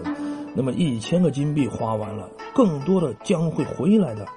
[0.54, 4.28] 那么一千个金币花完了，更多的将会回来的。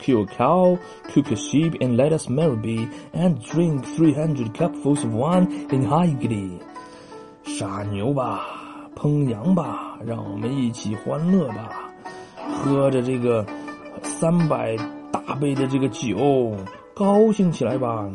[0.00, 0.78] Kill a cow,
[1.12, 5.46] cook a sheep, and let us marry be, and drink three hundred cupfuls of wine
[5.68, 6.58] in high glee。
[7.44, 8.40] 杀牛吧，
[8.96, 11.92] 烹羊吧，让我们一起欢乐吧，
[12.54, 13.44] 喝着这个
[14.02, 14.74] 三百
[15.12, 16.56] 大杯的这个酒，
[16.94, 18.08] 高兴起来吧。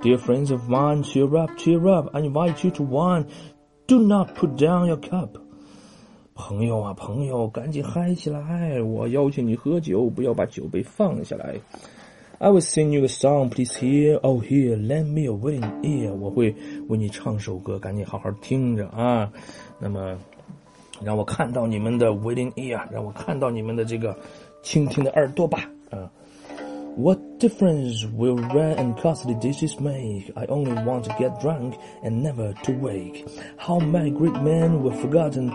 [0.00, 2.10] Dear friends of mine, cheer up, cheer up!
[2.14, 3.26] I invite you to wine.
[3.88, 5.30] Do not put down your cup.
[6.36, 8.80] 朋友啊，朋友，赶紧嗨起来！
[8.80, 11.56] 我邀请你喝酒，不要把酒杯放下来。
[12.38, 14.20] I will sing you a song, please hear.
[14.20, 14.76] Oh, hear.
[14.76, 16.14] lend me a willing ear.
[16.14, 16.54] 我会
[16.88, 19.28] 为你唱首歌，赶紧好好听着啊。
[19.80, 20.16] 那么，
[21.02, 24.16] 让我看到你们的 willing ear，让我看到你们的这个
[24.62, 25.68] 倾听的耳朵吧。
[25.90, 26.08] 啊。
[26.95, 30.31] What difference will rare and costly dishes make?
[30.35, 33.25] I only want to get drunk and never to wake.
[33.57, 35.51] How many great men were forgotten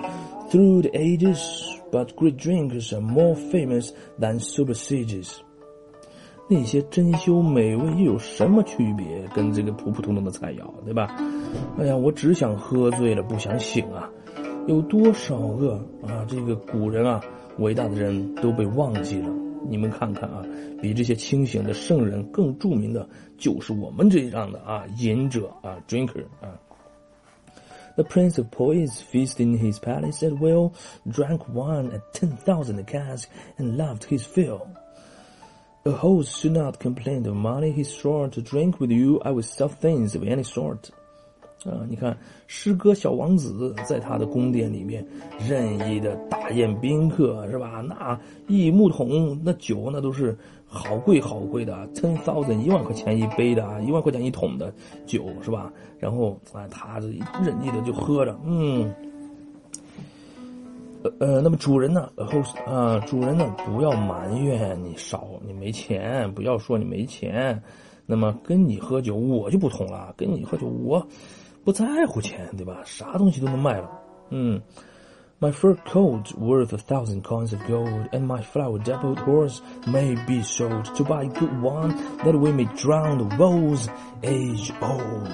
[0.51, 1.39] through the ages,
[1.93, 5.41] but great drinkers are more famous than super sages.
[6.51, 9.23] 那些珍馐美味又有什么区别？
[9.35, 11.07] 跟这个普普通通的菜肴，对吧？
[11.79, 14.11] 哎呀，我只想喝醉了，不想醒啊！
[14.67, 17.21] 有多少个啊，这个古人啊，
[17.59, 19.29] 伟大的人都被忘记了。
[19.69, 20.45] 你们看看啊，
[20.81, 26.59] 比这些清醒的圣人更着名的，就是我们这样的啊，饮者啊，drinker 啊。
[27.97, 30.73] The prince of poets, feasting his palace at will,
[31.11, 33.27] drank wine at ten thousand casks
[33.59, 34.69] and loved his fill.
[35.85, 39.21] A host should not complain of money he sought to drink with you.
[39.25, 40.91] I will sell things of any sort.
[41.66, 45.06] 啊，你看，诗歌小王子在他的宫殿里面
[45.40, 47.82] 任意的大宴宾客，是吧？
[47.88, 54.74] 那一木桶那酒那都是好贵好贵的，ten thousand 一万块钱一杯的，一万块钱一桶的
[55.06, 55.72] 酒，是吧？
[56.00, 57.08] 然后啊，他这
[57.42, 58.94] 任意的就喝着，嗯，
[61.04, 62.10] 呃呃，那么主人呢？
[62.18, 63.56] 后啊，主人呢？
[63.66, 67.62] 不要埋怨你少，你没钱，不要说你没钱。
[68.06, 71.08] 那么跟你喝酒，我就不同了，跟你喝酒我。
[71.64, 72.82] 不在乎钱，对吧？
[72.84, 73.90] 啥东西都能卖了。
[74.30, 74.62] 嗯
[75.40, 80.86] ，My fur coat worth a thousand coins of gold, and my flower-dappled horse may be sold
[80.96, 83.88] to buy a good wine that we may drown the woes
[84.22, 85.30] age old。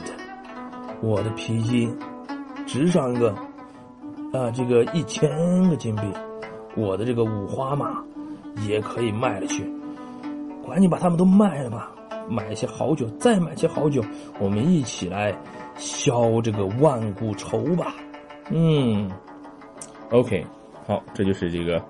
[1.02, 1.90] 我的皮衣
[2.68, 3.30] 值上一个
[4.34, 6.04] 啊，这个一千个金币。
[6.76, 8.04] 我的这个五花马
[8.68, 9.68] 也可以卖了去，
[10.64, 11.92] 管你把它们都卖了吧，
[12.30, 14.04] 买些好酒，再买些好酒，
[14.40, 15.36] 我们一起来。
[15.80, 17.96] 消这个万古愁吧，
[18.52, 19.10] 嗯
[20.12, 20.46] ，OK，
[20.86, 21.82] 好，这就是这个，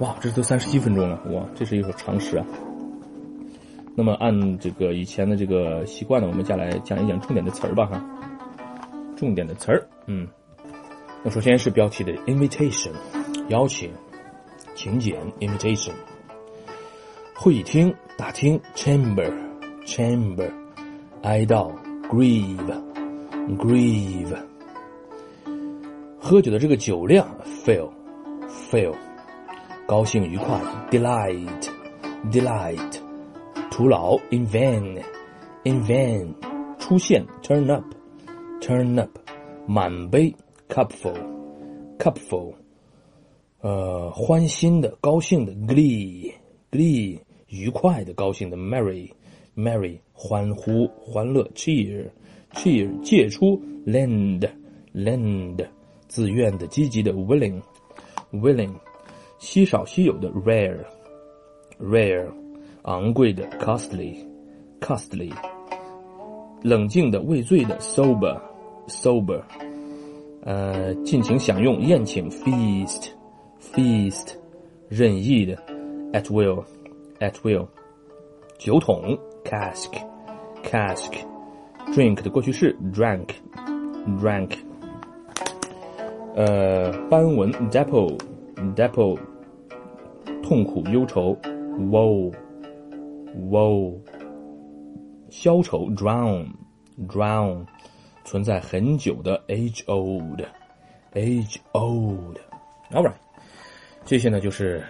[0.00, 2.44] 哇，这都三十七分钟了，哇，这是一首长诗啊。
[3.96, 8.04] 那么按这个以前的这个习惯呢，我们下来讲一讲重点的词儿吧，哈，
[9.16, 10.28] 重点的词儿，嗯，
[11.24, 12.92] 那首先是标题的 invitation，
[13.48, 13.90] 邀请，
[14.74, 15.92] 请柬 invitation，
[17.34, 20.50] 会议厅大厅 chamber，chamber，
[21.22, 21.72] 哀悼
[22.10, 22.87] grieve。
[23.56, 24.36] Grieve，
[26.18, 27.26] 喝酒的这个酒量
[27.64, 28.94] ，feel，feel，
[29.86, 32.98] 高兴愉快，delight，delight，
[33.70, 36.34] 徒劳，in vain，in vain，
[36.78, 39.08] 出现，turn up，turn up，
[39.66, 40.34] 满杯
[40.68, 42.52] ，cupful，cupful，
[43.62, 52.10] 呃，欢欣的，高兴的，glee，glee，愉快的，高兴的，merry，merry，欢呼，欢乐，cheer。
[52.58, 54.48] Cheer 借出，lend
[54.92, 55.64] lend
[56.08, 57.62] 自愿的、积极的，willing
[58.32, 58.74] willing
[59.38, 60.84] 稀少稀有的，rare
[61.80, 62.26] rare
[62.82, 64.16] 昂贵的，costly
[64.80, 65.32] costly
[66.62, 68.40] 冷静的、畏罪的，sober
[68.88, 69.40] sober
[70.42, 73.10] 呃尽情享用、宴请，feast
[73.72, 74.34] feast
[74.88, 75.54] 任意的
[76.12, 76.64] ，at will
[77.20, 77.68] at will
[78.58, 79.92] 酒桶，cask
[80.64, 81.37] cask
[81.92, 84.56] drink 的过去式 drank，drank，
[86.34, 89.18] 呃，斑纹 dapple，dapple，
[90.42, 91.36] 痛苦忧愁
[91.90, 92.32] woe，woe，
[95.30, 97.66] 消愁 drown，drown，
[98.24, 103.14] 存在很久的 age old，age old，all right，
[104.04, 104.84] 这些呢就是，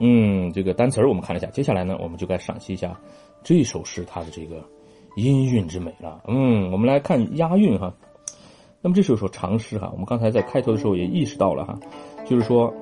[0.00, 2.98] 嗯，这个单词儿我们看了一下，接下来呢我们就该赏析一下
[3.44, 4.64] 这首诗它的这个。
[5.16, 7.92] 音韵之美了，嗯，我们来看押韵哈。
[8.82, 11.78] 那么这是首长诗哈，我们刚才在开头的时候也意识到了哈，
[12.24, 12.72] 就是说，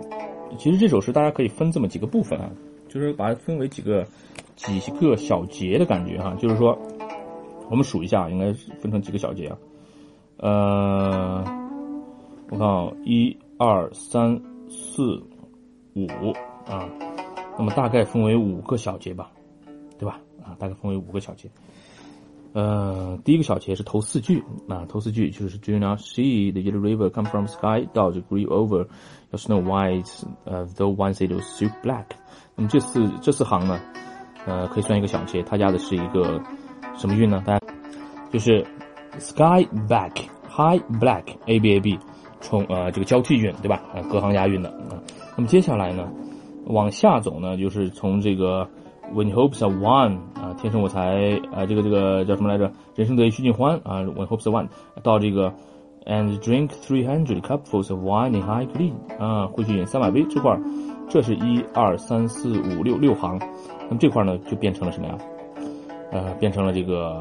[0.56, 2.48] 其实这首诗大家可以分这么几个部分啊，
[2.88, 4.06] 就是把它分为几个
[4.54, 6.78] 几个小节的感觉哈，就是说，
[7.68, 9.58] 我们数一下，应该是分成几个小节啊，
[10.36, 11.44] 呃，
[12.50, 15.20] 我看啊，一二三四
[15.94, 16.07] 五
[16.66, 16.88] 啊，
[17.59, 19.32] 那么大概分为五个小节吧，
[19.98, 20.20] 对吧？
[20.44, 21.50] 啊，大概分为五个小节。
[22.55, 27.86] 呃，第一个小节是头四句啊，头四句就是 Do you not see the yellow river come from sky?
[27.92, 28.86] Dogs grieve over
[29.30, 30.09] your snow white,
[30.46, 32.07] uh, though once it was so black。
[32.57, 33.78] 那么这四这四行呢，
[34.46, 35.42] 呃，可以算一个小节。
[35.42, 36.40] 它加的是一个
[36.96, 37.42] 什么韵呢？
[37.46, 37.66] 大家
[38.32, 38.66] 就是
[39.18, 40.12] sky back
[40.49, 41.99] high black a b a b，
[42.40, 43.82] 从呃这个交替韵对吧？
[43.94, 44.99] 呃，隔行押韵的啊。
[45.36, 46.11] 那么接下来呢，
[46.64, 48.68] 往下走呢，就是从这个
[49.14, 52.70] When hopes are won 啊，天生我才啊，这个这个叫什么来着？
[52.94, 54.02] 人生得意须尽欢啊。
[54.02, 54.68] When hopes are won
[55.02, 55.52] 到这个
[56.04, 60.61] and drink three hundred cupfuls of wine in high glee 啊，会去饮三百杯这块儿，
[61.09, 63.38] 这是一二三四五六六行，
[63.88, 65.18] 那么这块呢就变成了什么呀？
[66.11, 67.20] 呃，变成了这个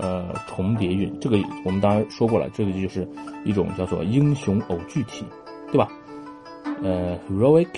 [0.00, 1.12] 呃重叠韵。
[1.20, 3.06] 这个我们当然说过了，这个就是
[3.44, 5.24] 一种叫做英雄偶句体，
[5.70, 5.88] 对吧？
[6.82, 7.68] 呃，heroic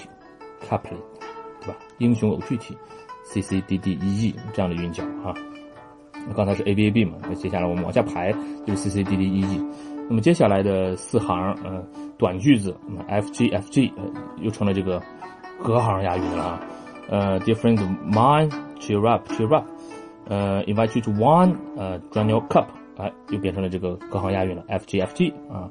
[0.67, 1.01] couplet，
[1.61, 1.77] 对吧？
[1.99, 2.77] 英雄偶句体。
[3.27, 5.35] C C D D E E 这样的韵脚哈，
[6.27, 8.33] 那刚才是 A B A B 嘛，那接下来我们往下排
[8.65, 9.67] 就是 C C D D E E，
[10.09, 11.85] 那么接下来的四行，嗯，
[12.17, 12.75] 短句子
[13.09, 13.93] ，F G F G，
[14.41, 15.03] 又成了这个
[15.63, 16.61] 隔行押韵了啊，
[17.11, 18.49] 呃，different mine
[18.79, 19.67] cheer up cheer up，
[20.29, 22.67] 呃，invite you to one，呃，join your cup，
[22.97, 25.69] 哎，又变成了这个隔行押韵了，F G F G 啊，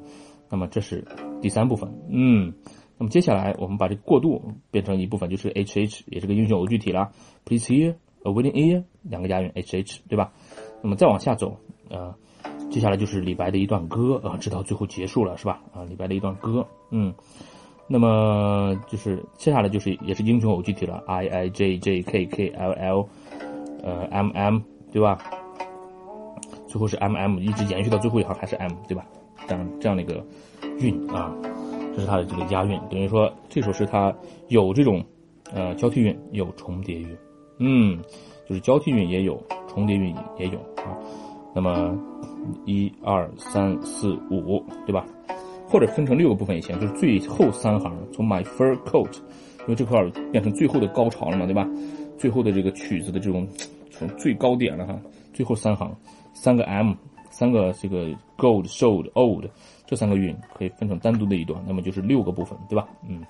[0.50, 1.04] 那么这是
[1.42, 2.54] 第三部分，嗯。
[2.98, 4.42] 那么接下来，我们把这个过渡
[4.72, 7.12] 变成一部分，就是 H H，也是个英雄偶句体了。
[7.44, 10.32] Please hear a willing ear，两个押韵 H H，对吧？
[10.82, 11.58] 那么再往下走，
[11.90, 12.16] 呃，
[12.70, 15.62] 接下来就是李白的一段歌，啊，直到最后结束了，是吧？
[15.74, 17.14] 啊，李白的一段歌，嗯，
[17.88, 23.10] 那么就是接下来就是也是英雄偶句体了，I I J J K K L L，
[23.84, 24.60] 呃，M M，
[24.94, 25.18] 对吧？
[26.68, 29.06] 最后是 M M，一直延续到最后一行还是 M，对吧？
[29.48, 30.26] 这样这样的一个
[30.80, 31.36] 韵啊。
[31.96, 34.14] 这是它的这个押韵，等于说这首诗它
[34.50, 35.02] 有这种，
[35.54, 37.18] 呃，交替韵，有重叠韵，
[37.60, 37.98] 嗯，
[38.48, 40.98] 就是交替韵也有，重叠韵也有啊。
[41.54, 41.98] 那么
[42.66, 45.06] 一二三四五，对吧？
[45.68, 49.16] 或者分成六个部分也行，就是最后三行，从 my fur coat，
[49.62, 51.66] 因为这块变成最后的高潮了嘛，对吧？
[52.18, 53.48] 最后的这个曲子的这种
[53.90, 55.00] 从最高点了哈，
[55.34, 55.96] 最后三行，
[56.34, 56.94] 三个 M。
[57.32, 59.44] 三个这个 gold, sold, old
[59.86, 62.88] 这三个韵可以分成单独的一段，那么就是六个部分，对吧？
[63.08, 63.22] 嗯，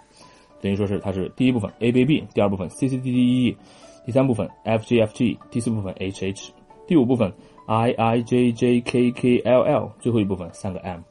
[0.62, 3.58] 等于说是它是第一部分 A B B，第二部分 C C D D E，
[4.06, 6.52] 第三部分 F G F G，第四部分 H H，
[6.88, 7.32] 第五部分
[7.66, 11.02] I I J J K K L L，最后一部分三个 M。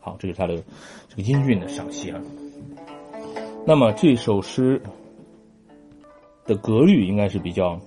[0.00, 0.56] 好，这是它的
[1.08, 2.20] 这个音韵的赏析啊。
[3.66, 4.80] 那么这首诗
[6.46, 7.78] 的格律应该是比较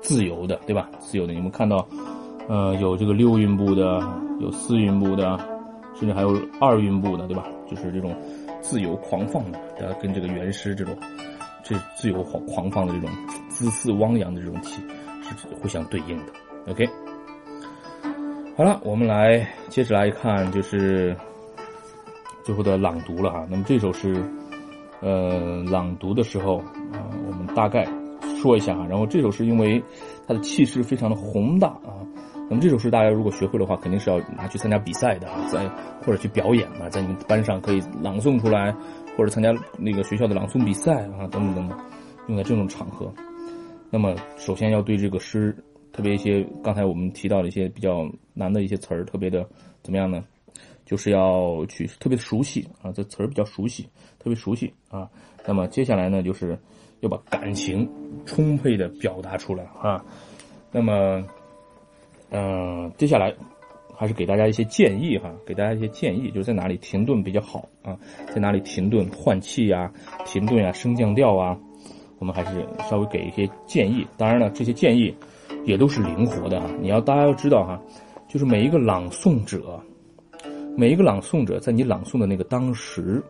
[0.00, 0.88] 自由的，对吧？
[1.00, 1.86] 自由的，你们看到。
[2.46, 4.06] 呃，有这个六韵部的，
[4.38, 5.40] 有四韵部的，
[5.94, 7.46] 甚至还有二韵部的，对吧？
[7.70, 8.14] 就是这种
[8.60, 9.60] 自由狂放的，
[10.02, 10.96] 跟这个原诗这种
[11.62, 13.08] 这自由狂狂放的这种
[13.50, 14.82] 恣肆汪洋的这种体
[15.22, 16.32] 是互相对应的。
[16.68, 16.86] OK，
[18.56, 21.16] 好了，我们来接着来看，就是
[22.42, 23.46] 最后的朗读了哈。
[23.50, 24.14] 那么这首诗，
[25.00, 26.58] 呃，朗读的时候
[26.92, 27.86] 啊，我们大概
[28.40, 28.86] 说一下啊。
[28.88, 29.82] 然后这首诗因为
[30.26, 32.03] 它的气势非常的宏大啊。
[32.48, 35.66] 那么这首诗大家如果学会的话，肯定是要拿去参加比赛的啊，在
[36.04, 38.70] 或者去表演嘛，在你们班上可以朗诵出来，
[39.16, 41.78] 或者参加那个学校的朗诵比赛啊，等等等等，
[42.28, 43.12] 用在这种场合。
[43.90, 45.56] 那么首先要对这个诗，
[45.90, 49.48] 特别一些刚才我们提到的一些比较难的一些词儿，特别的
[49.82, 50.22] 怎么样呢？
[50.84, 53.84] 就是要去特别熟悉啊，这词儿比较熟悉，
[54.18, 55.08] 特别熟悉啊。
[55.46, 56.58] 那么接下来呢，就是
[57.00, 57.88] 要把感情
[58.26, 60.04] 充沛的表达出来啊。
[60.70, 61.24] 那么。
[62.36, 63.32] 嗯，接下来
[63.94, 67.96] 还是给大家一些建议哈，给大家一些建议，就是在哪里停顿比较好啊，
[68.34, 69.88] 在哪里停顿换气呀，
[70.26, 71.56] 停顿呀，升降调啊，
[72.18, 74.04] 我们还是稍微给一些建议。
[74.16, 75.14] 当然了，这些建议
[75.64, 76.68] 也都是灵活的哈。
[76.80, 77.80] 你要大家要知道哈，
[78.26, 79.80] 就是每一个朗诵者，
[80.76, 83.22] 每一个朗诵者在你朗诵的那个当时，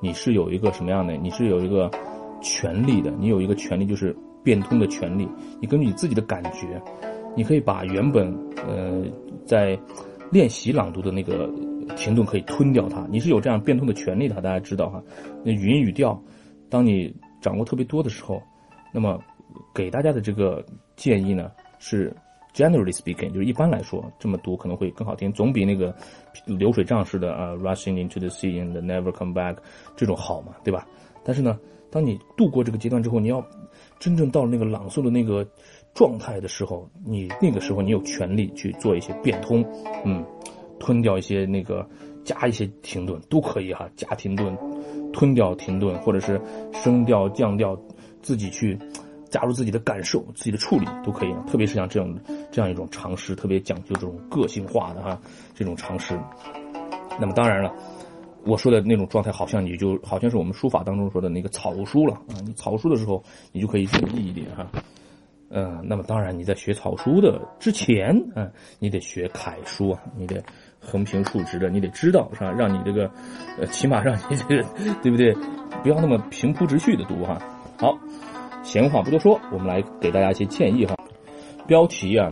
[0.00, 1.16] 你是有一个什么样的？
[1.16, 1.90] 你是有一个
[2.40, 5.28] 权利的，你有一个权利就是变通的权利，
[5.60, 6.80] 你根据你自己的感觉。
[7.34, 8.30] 你可以把原本
[8.66, 9.04] 呃
[9.46, 9.78] 在
[10.30, 11.48] 练习朗读的那个
[11.96, 15.02] 停顿可以吞掉它，你是有这样变通的权利的，大家知道哈。
[15.44, 16.20] 那语音语调，
[16.68, 18.40] 当你掌握特别多的时候，
[18.92, 19.18] 那么
[19.74, 20.64] 给大家的这个
[20.96, 22.14] 建议呢是
[22.54, 25.94] generally speaking，就是一般来说这么读可能会更好听，总比那个
[26.46, 29.56] 流水账式的啊 rushing into the sea and never come back
[29.96, 30.86] 这种好嘛，对吧？
[31.24, 31.58] 但是呢，
[31.90, 33.44] 当你度过这个阶段之后，你要
[33.98, 35.46] 真正到了那个朗诵的那个。
[35.94, 39.64] 状态的时候，你那个时候你有权利去做一些变通，
[40.04, 40.24] 嗯，
[40.78, 41.86] 吞掉一些那个，
[42.24, 44.56] 加一些停顿都可以哈，加停顿，
[45.12, 46.40] 吞掉停顿，或者是
[46.72, 47.78] 升调降调，
[48.22, 48.78] 自己去
[49.28, 51.34] 加入自己的感受、自己的处理都可以。
[51.46, 52.18] 特别是像这样
[52.50, 55.20] 这样一种尝试，特别讲究这种个性化的哈
[55.54, 56.18] 这种尝试。
[57.20, 57.70] 那么当然了，
[58.46, 62.40] 我说的那种状态，好像你就好像是我们书法当中说的那个草书了啊。
[62.44, 63.22] 你草书的时候，
[63.52, 64.66] 你就可以注意一点哈。
[65.54, 70.42] 嗯，那么当然，你在学草书的之前，嗯，你得学楷书啊，你得
[70.80, 72.50] 横平竖直的，你得知道是吧？
[72.50, 73.10] 让你这个，
[73.60, 74.64] 呃，起码让你这个，
[75.02, 75.36] 对不对？
[75.82, 77.38] 不要那么平铺直叙的读哈。
[77.78, 77.98] 好，
[78.62, 80.96] 闲话不多说，我们来给大家一些建议哈。
[81.66, 82.28] 标题啊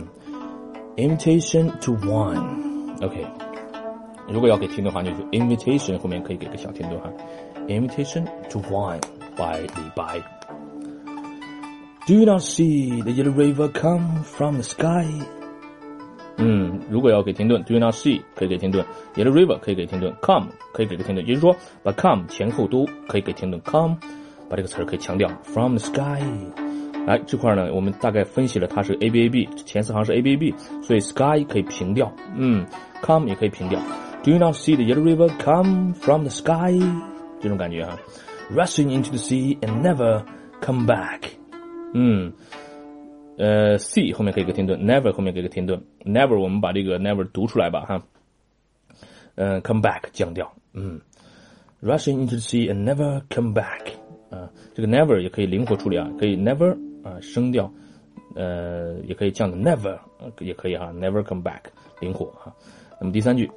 [0.97, 3.25] ，invitation to wine，OK。
[4.27, 7.09] 如果要给停顿的话，就是 invitation 后面可以给个小停顿哈
[7.67, 9.01] ，invitation to wine
[9.35, 10.40] by 李白。
[12.06, 15.06] Do you not see the yellow river come from the sky？
[16.38, 18.84] 嗯，如果要给停顿，Do you not see 可以给停顿，
[19.14, 23.96] yellow river 可以给停顿，come 可以给个停顿，也就是说把 come 前后都可以给停顿，come
[24.48, 26.22] 把这个词儿可以强调，from the sky。
[27.06, 32.66] 哎，这块呢，我们大概分析了它是 a b a b，前四行是 a b a b，所以 sky 可以平调，嗯，
[33.02, 33.80] come 也可以平调。
[34.22, 36.78] Do you not see the yellow river come from the sky？
[37.40, 37.96] 这种感觉哈，
[38.54, 40.22] rushing into the sea and never
[40.60, 41.20] come back。
[41.94, 42.32] 嗯，
[43.38, 48.02] 呃，see 后面可以个停顿，never 后面给个停顿，never 我们把这个 never 读出来吧哈。
[49.36, 51.00] 嗯，come back 降调，嗯，
[51.82, 53.92] rushing into the sea and never come back。
[54.30, 56.72] 啊，这个 never 也可以灵活处理啊，可以 never
[57.02, 57.72] 啊升调，
[58.34, 59.98] 呃，也可以降的 never
[60.40, 61.60] 也可以哈，never come back
[62.00, 62.54] 灵活哈。
[63.00, 63.50] 那么第三句。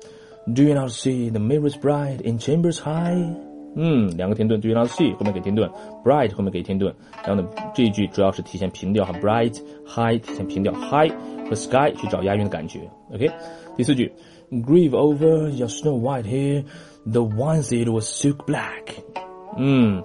[0.55, 3.35] Do you not see the mirrors bright in chambers high？
[3.75, 4.59] 嗯，两个停顿。
[4.59, 5.69] Do you not see 后面给停顿，
[6.03, 6.93] bright 后面给停顿。
[7.25, 9.55] 然后呢，这一句主要是体现平调哈，bright
[9.85, 11.11] high 体现平调，high
[11.47, 12.79] 和 sky 去找押韵的感觉。
[13.13, 13.29] OK，
[13.77, 14.11] 第四句，
[14.51, 18.85] Grieve over your snow white hair，the once it was silk black。
[19.57, 20.03] 嗯，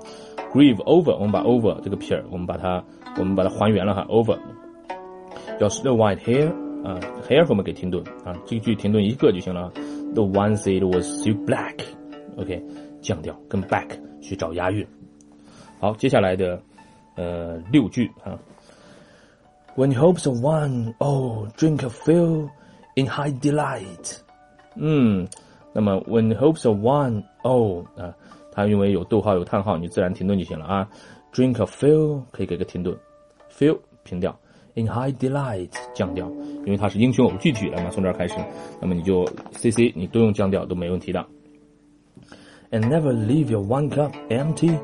[0.53, 2.85] grieve over 我们把 over 这个撇儿我们把它
[3.19, 4.39] 我们把它还原了哈，over
[5.59, 6.49] your snow white hair
[6.85, 9.73] 啊，hair 后面给停顿啊，这句停顿一个就行了。
[10.15, 11.79] The one seat was so black.
[12.37, 12.63] OK，
[13.02, 13.88] 降调跟 back
[14.22, 14.86] 去找押韵。
[15.80, 16.62] 好，接下来的
[17.16, 18.38] 呃六句啊。
[19.76, 22.50] When hopes of one, oh, drink a fill
[22.96, 24.18] in high delight.
[24.76, 25.28] 嗯，
[25.74, 28.14] 那么 when hopes of one, oh 啊，
[28.52, 30.90] 它因为有逗号有叹号，你自然停顿就行了啊。
[31.32, 32.98] Drink a fill 可以给个停顿
[33.52, 34.38] ，fill 平调。
[34.76, 36.30] In high delight 降调，
[36.66, 38.36] 因为它是英雄偶句体了嘛，从这儿开始，
[38.80, 41.26] 那么你就 C C 你都用降调都没问题的。
[42.71, 44.77] And never leave your one cup empty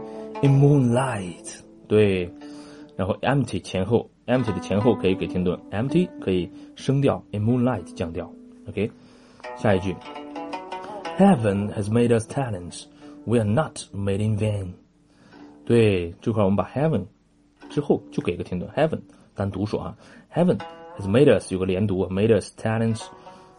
[0.42, 1.60] in moonlight。
[1.88, 2.30] 对，
[2.96, 8.32] 然后 empty 前后，empty 的前后可以给停顿，empty 可以升调，in moonlight 降调。
[8.68, 8.90] OK，
[9.56, 9.96] 下一句，
[11.18, 12.84] Heaven has made us talents,
[13.24, 14.74] we are not made in vain。
[15.64, 17.06] 对，这块我们把 heaven
[17.68, 19.00] 之后就给个停顿，heaven。
[19.34, 19.96] 单独说啊，
[20.32, 20.58] Heaven
[20.98, 23.06] has made us 有个连读，made us talents，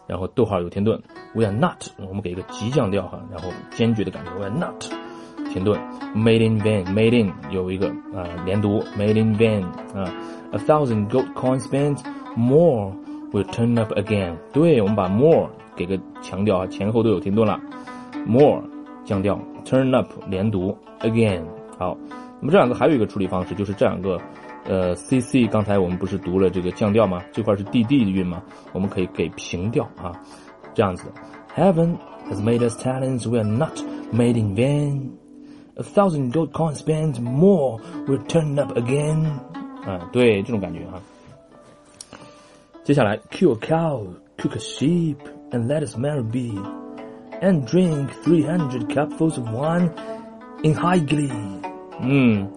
[0.07, 1.01] 然后逗号有停顿
[1.35, 4.85] ，We are not，我们给一个急降调哈，然后坚决的感觉，We are not，
[5.53, 5.77] 停顿
[6.15, 10.09] ，Made in vain，Made in 有一个啊连读，Made in vain 啊
[10.51, 12.93] ，A thousand gold coins spent，More
[13.33, 17.59] will turn up again，对，我们把 more 给个强调啊，前后都有停顿了
[18.25, 18.63] ，More
[19.03, 21.43] 降调，Turn up 连读，Again，
[21.77, 21.97] 好，
[22.39, 24.17] 那么这两个还有一个处理方式，就是这两个。
[24.66, 27.20] 呃，C C，刚才我们不是读了这个降调吗？
[27.32, 28.42] 这块是 D D 的韵吗？
[28.72, 30.12] 我们可以给平调啊，
[30.72, 31.10] 这样子。
[31.56, 31.96] Heaven
[32.30, 33.76] has made us talents, we are not
[34.12, 35.10] made in vain.
[35.74, 39.24] A thousand gold coins spent, more will turn up again.
[39.84, 41.00] 啊，对，这种感觉哈。
[42.84, 44.06] 接下来，kill a cow,
[44.38, 45.16] cook a sheep,
[45.50, 46.60] and let us marry be,
[47.40, 49.90] and drink three hundred cupfuls of wine
[50.62, 51.32] in high glee.
[52.00, 52.48] 嗯。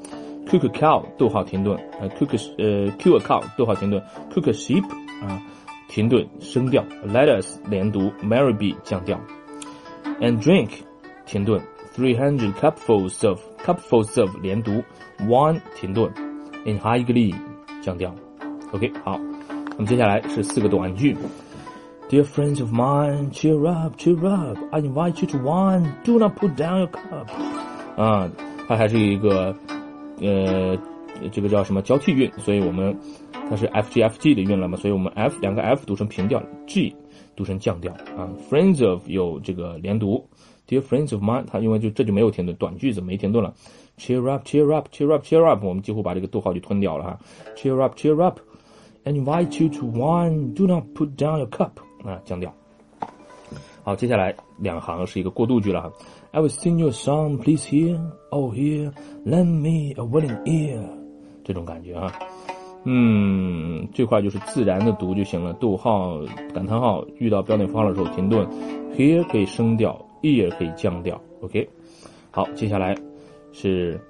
[0.49, 3.99] Cook a cow，逗号停顿，呃，cook 呃，kill a cow，逗号停顿，
[4.31, 4.83] cook a sheep，
[5.23, 5.41] 啊，
[5.89, 9.19] 停顿升调，let us 连读，marry be 降调，
[10.21, 10.69] and drink
[11.25, 11.59] 停顿，
[11.95, 14.83] three hundred cupfuls of cupfuls of 连读，
[15.27, 16.13] one 停顿，
[16.63, 17.33] in high glee
[17.81, 18.13] 降调，
[18.71, 19.19] OK 好，
[19.71, 21.17] 那么接下来是四个短句，
[22.07, 26.55] Dear friends of mine, cheer up, cheer up, I invite you to wine, do not put
[26.55, 27.25] down your cup，
[27.99, 28.29] 啊，
[28.67, 29.55] 它还是一个。
[30.20, 30.78] 呃，
[31.32, 32.30] 这个叫什么交替韵？
[32.38, 32.96] 所以我们
[33.48, 34.76] 它是 F G F G 的韵了嘛？
[34.76, 36.94] 所以我们 F 两个 F 读成平调，G
[37.34, 38.28] 读成降调啊。
[38.48, 40.24] Friends of 有这个连读
[40.68, 43.54] ，Dear friends of mine，它因为就这就没有停顿，短句子没停顿了。
[43.98, 47.18] Cheer up, cheer up, cheer up, cheer up，我们几乎把这个逗号就吞掉了哈。
[47.54, 50.54] Cheer up, cheer up，and invite you to wine.
[50.54, 51.72] Do not put down your cup，
[52.04, 52.54] 啊，降调。
[53.82, 55.92] 好，接下来两行是一个过渡句了哈。
[56.32, 57.98] I will sing you a song, please hear,
[58.30, 58.92] oh hear,
[59.26, 60.80] lend me a willing ear，
[61.42, 62.12] 这种感觉啊，
[62.84, 65.52] 嗯，这块就是自然的读就行了。
[65.54, 66.20] 逗号、
[66.54, 68.46] 感叹号遇到标点符号的时候停顿
[68.96, 71.20] ，hear 可以升调，ear 可以降调。
[71.40, 71.68] OK，
[72.30, 72.94] 好，接下来
[73.52, 74.00] 是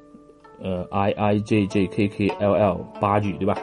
[0.63, 3.57] 呃 I I J J K K L L 八句对吧？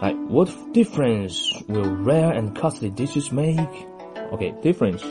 [0.00, 5.04] 来，What difference will rare and costly dishes make？OK，difference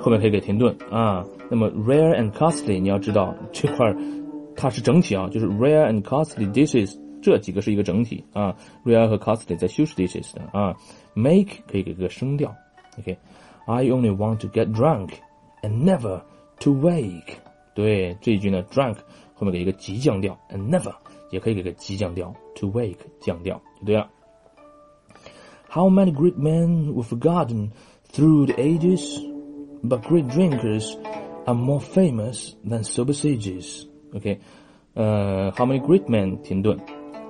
[0.00, 1.22] 后面可以给停顿啊。
[1.49, 3.95] 那么 rare and costly，你要知道这块
[4.55, 8.55] 它是整体啊，就是 rare and costly dishes 这几个是一个整体啊。
[8.83, 10.75] 瑞安和 costly 在修饰 dishes 的啊。
[11.13, 12.55] make 可以给个声调，
[12.97, 15.09] OK，I only want to get drunk
[15.61, 16.21] and never
[16.61, 17.35] to wake。
[17.73, 18.95] 对这一句呢，drunk
[19.33, 20.93] 后面给一个急降调，and never
[21.31, 24.09] 也可以给个急降调，to wake 降调就对了。
[25.69, 27.71] How many great men were forgotten
[28.11, 29.21] through the ages,
[29.83, 30.97] but great drinkers
[31.45, 33.85] are more famous than sober sages.
[34.13, 34.39] OK，
[34.93, 36.77] 呃、uh,，How many great men 停顿，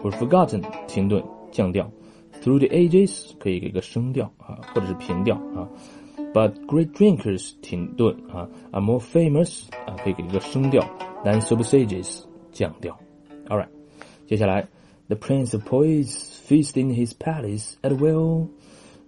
[0.01, 1.91] were forgotten 停顿降调，
[2.41, 5.69] through the ages 可以给个升调啊，或者是平调啊。
[6.33, 10.81] But great drinkers 停顿啊，are more famous 啊，可以给一个升调，
[11.23, 12.97] than sober sages 降调。
[13.47, 13.69] All right，
[14.27, 14.67] 接下来。
[15.07, 18.47] The Prince of Poets feasted in his palace at will,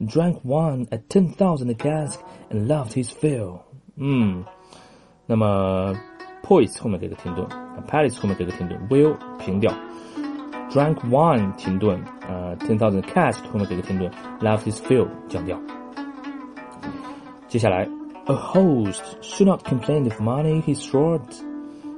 [0.02, 2.20] drank wine at ten thousand a cask
[2.50, 3.62] and loved his fill.
[3.96, 4.44] 嗯，
[5.28, 5.94] 那么
[6.44, 7.48] poets 后面给个停顿，
[7.88, 9.74] palace 后面给个停顿，will 平调，
[10.70, 14.12] drank wine 停顿，呃，ten thousand cask 后面给个停顿，
[14.42, 15.60] loved his fill 降调。
[17.48, 17.88] 接下来，
[18.26, 21.22] A host should not complain if money is short.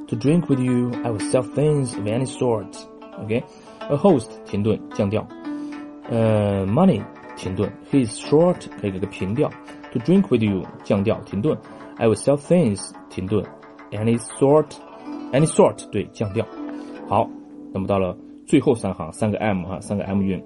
[0.07, 2.75] To drink with you, I will sell things of any sort.
[3.23, 3.43] Okay.
[3.89, 5.25] A host 停顿降调，
[6.09, 7.01] 呃，money
[7.35, 9.49] 停顿，he is short 可以给个平调，
[9.91, 11.57] to drink with you 降调停顿
[12.00, 12.80] ，I will sell things
[13.10, 13.44] 停顿
[13.92, 16.44] ，any sort，any sort 对降调。
[17.06, 17.28] 好，
[17.72, 20.42] 那么到了最后三行，三个 M 哈，三个 M 韵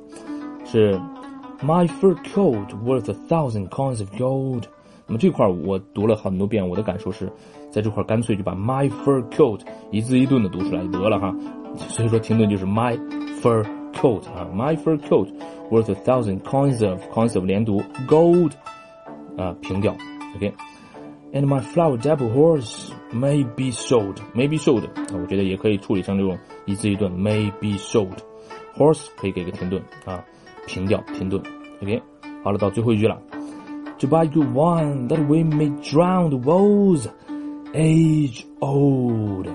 [0.64, 1.00] 是
[1.62, 4.64] My fur coat worth a thousand coins of gold。
[5.06, 7.32] 那么这块我读了很多遍，我的感受是
[7.70, 11.34] 在这块干脆就把 my fur coat 一字一顿的读出来就得了哈。
[11.76, 12.98] 所以说停顿就是 my。
[13.44, 15.28] fur coat 啊，my fur coat
[15.70, 18.52] worth a thousand coins of coins of 连读 gold
[19.36, 19.94] 啊平调
[20.34, 20.50] ，OK。
[21.33, 24.83] And my flower dapple horse may be sold, may be sold，
[25.13, 30.23] 我觉得也可以处理成这种一字一顿，may be sold。horse 可以给个停顿啊，
[30.65, 31.39] 平调停顿，
[31.83, 32.01] OK。
[32.43, 33.21] 好了，到最后一句了，
[33.99, 37.07] To buy good wine that we may drown the woes
[37.73, 39.47] age old。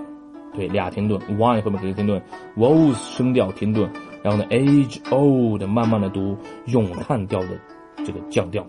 [0.55, 2.23] 对，俩停顿，one 后面给个停顿，
[2.57, 3.91] woes 声调停顿，
[4.23, 7.59] 然后呢，age old 慢慢的读，咏叹调的
[8.05, 8.65] 这个降调，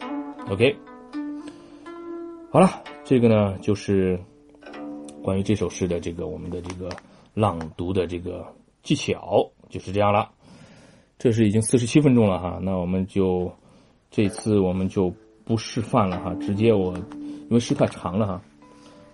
[0.49, 0.75] OK。
[2.49, 2.69] 好了，
[3.10, 4.16] 这个呢就是
[5.20, 6.88] 关于这首诗的这个我们的这个
[7.34, 8.46] 朗读的这个
[8.84, 10.30] 技巧，就是这样了。
[11.18, 13.50] 这是已经四十七分钟了哈，那我们就
[14.12, 15.12] 这次我们就
[15.44, 18.40] 不示范了哈，直接我因为诗太长了哈。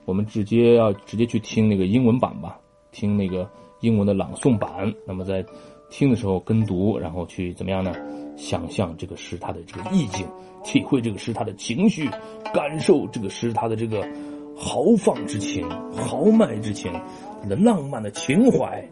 [0.04, 2.60] 我们直接要直接去听那个英文版吧，
[2.92, 4.92] 听那个英文的朗诵版。
[5.06, 5.42] 那么在
[5.88, 7.94] 听的时候跟读，然后去怎么样呢？
[8.36, 10.26] 想象这个诗它的这个意境，
[10.62, 12.08] 体会这个诗它的情绪，
[12.52, 14.06] 感受这个诗它的这个
[14.56, 16.92] 豪放之情、豪迈之情，
[17.42, 18.86] 它的浪漫的情怀。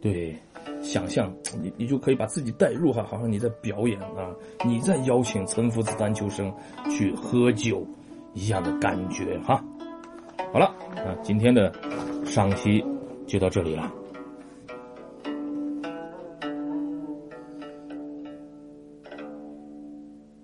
[0.00, 0.36] 对，
[0.82, 1.32] 想象
[1.62, 4.34] 你你就可以把自己带入哈，好像你在表演啊，
[4.64, 6.52] 你在邀请岑夫子、丹丘生
[6.90, 7.86] 去喝酒
[8.34, 9.64] 一样的感觉哈。
[10.52, 10.66] 好了，
[10.96, 11.72] 啊，今天的
[12.24, 12.84] 赏析
[13.26, 13.90] 就到这里了。